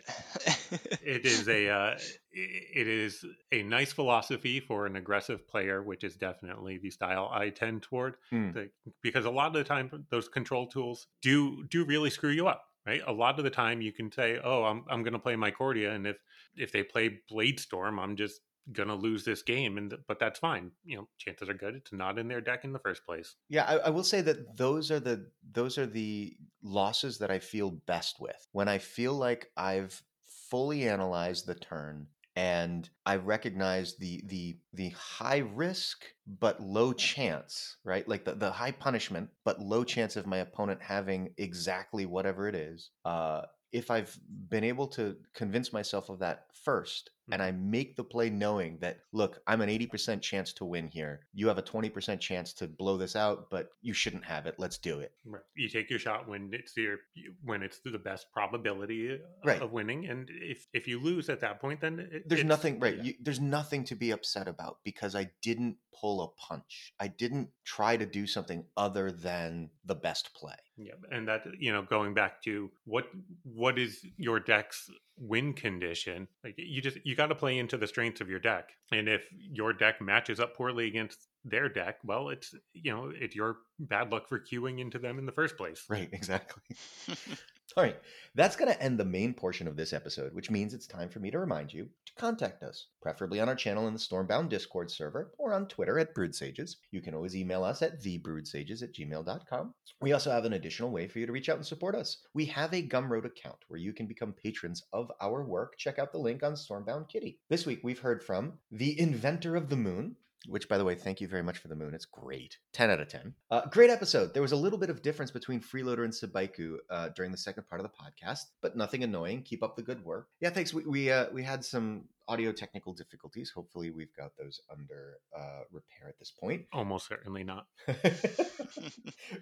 [1.01, 1.97] it is a uh,
[2.31, 7.49] it is a nice philosophy for an aggressive player, which is definitely the style I
[7.49, 8.15] tend toward.
[8.31, 8.53] Mm.
[8.53, 8.69] The,
[9.01, 12.63] because a lot of the time, those control tools do do really screw you up.
[12.85, 15.37] Right, a lot of the time you can say, "Oh, I'm I'm going to play
[15.37, 16.17] my Cordia," and if
[16.57, 20.71] if they play Blade Storm, I'm just gonna lose this game and but that's fine.
[20.85, 23.35] You know chances are good it's not in their deck in the first place.
[23.49, 27.39] Yeah, I, I will say that those are the those are the losses that I
[27.39, 28.47] feel best with.
[28.53, 30.01] When I feel like I've
[30.49, 36.05] fully analyzed the turn and I recognize the the the high risk
[36.39, 38.07] but low chance, right?
[38.07, 42.55] Like the, the high punishment but low chance of my opponent having exactly whatever it
[42.55, 42.89] is.
[43.05, 44.17] Uh, if I've
[44.49, 47.71] been able to convince myself of that first, and I mm-hmm.
[47.71, 51.21] make the play knowing that, look, I'm an 80% chance to win here.
[51.33, 54.55] You have a 20% chance to blow this out, but you shouldn't have it.
[54.57, 55.11] Let's do it.
[55.25, 55.41] right.
[55.55, 56.97] you take your shot when it's your
[57.43, 59.61] when it's the best probability uh, Right.
[59.61, 62.79] of winning and if if you lose at that point then it, There's it's- nothing,
[62.79, 62.97] right?
[62.97, 63.03] yeah.
[63.03, 66.93] You, there's nothing to be upset about because I didn't pull a punch.
[66.99, 70.55] I didn't try to do something other than the best play.
[70.77, 73.05] Yeah, and that you know, going back to what
[73.43, 76.27] what is your deck's win condition?
[76.43, 79.23] Like you just you got to play into the strengths of your deck, and if
[79.31, 84.11] your deck matches up poorly against their deck, well, it's you know it's your bad
[84.11, 85.83] luck for queuing into them in the first place.
[85.89, 86.63] Right, exactly.
[87.75, 87.99] All right,
[88.35, 91.19] that's going to end the main portion of this episode, which means it's time for
[91.19, 94.91] me to remind you to contact us, preferably on our channel in the Stormbound Discord
[94.91, 96.75] server or on Twitter at BrewedSages.
[96.91, 99.73] You can always email us at thebrewedsages at gmail.com.
[100.01, 102.17] We also have an additional way for you to reach out and support us.
[102.35, 105.73] We have a Gumroad account where you can become patrons of our work.
[105.79, 107.39] Check out the link on Stormbound Kitty.
[107.49, 110.15] This week, we've heard from the inventor of the moon,
[110.47, 111.93] which by the way thank you very much for the moon.
[111.93, 112.57] It's great.
[112.73, 114.33] 10 out of 10 uh, great episode.
[114.33, 117.67] There was a little bit of difference between freeloader and sabaiku uh, during the second
[117.67, 119.43] part of the podcast but nothing annoying.
[119.43, 120.27] Keep up the good work.
[120.39, 120.73] Yeah thanks.
[120.73, 125.61] We we, uh, we had some audio technical difficulties hopefully we've got those under uh,
[125.71, 127.67] repair at this point Almost certainly not.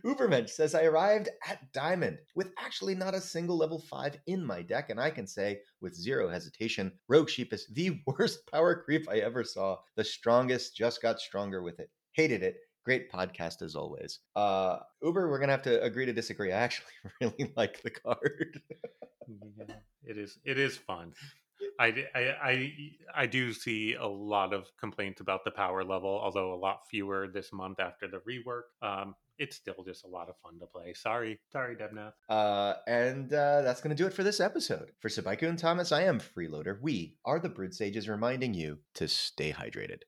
[0.05, 4.61] Ubermensch says I arrived at Diamond with actually not a single level 5 in my
[4.61, 9.07] deck, and I can say with zero hesitation, Rogue Sheep is the worst power creep
[9.09, 9.77] I ever saw.
[9.95, 11.89] The strongest just got stronger with it.
[12.13, 12.57] Hated it.
[12.83, 14.19] Great podcast as always.
[14.35, 16.51] Uh Uber, we're gonna have to agree to disagree.
[16.51, 18.61] I actually really like the card.
[19.27, 21.13] Yeah, it is it is fun.
[21.79, 22.73] I, I
[23.15, 27.27] I do see a lot of complaints about the power level, although a lot fewer
[27.27, 28.63] this month after the rework.
[28.81, 30.93] Um, it's still just a lot of fun to play.
[30.93, 32.13] Sorry, sorry, Debnath.
[32.29, 34.91] Uh, and uh, that's going to do it for this episode.
[34.99, 36.79] For Sabaiku and Thomas, I am Freeloader.
[36.79, 40.01] We are the Brewed Sages reminding you to stay hydrated.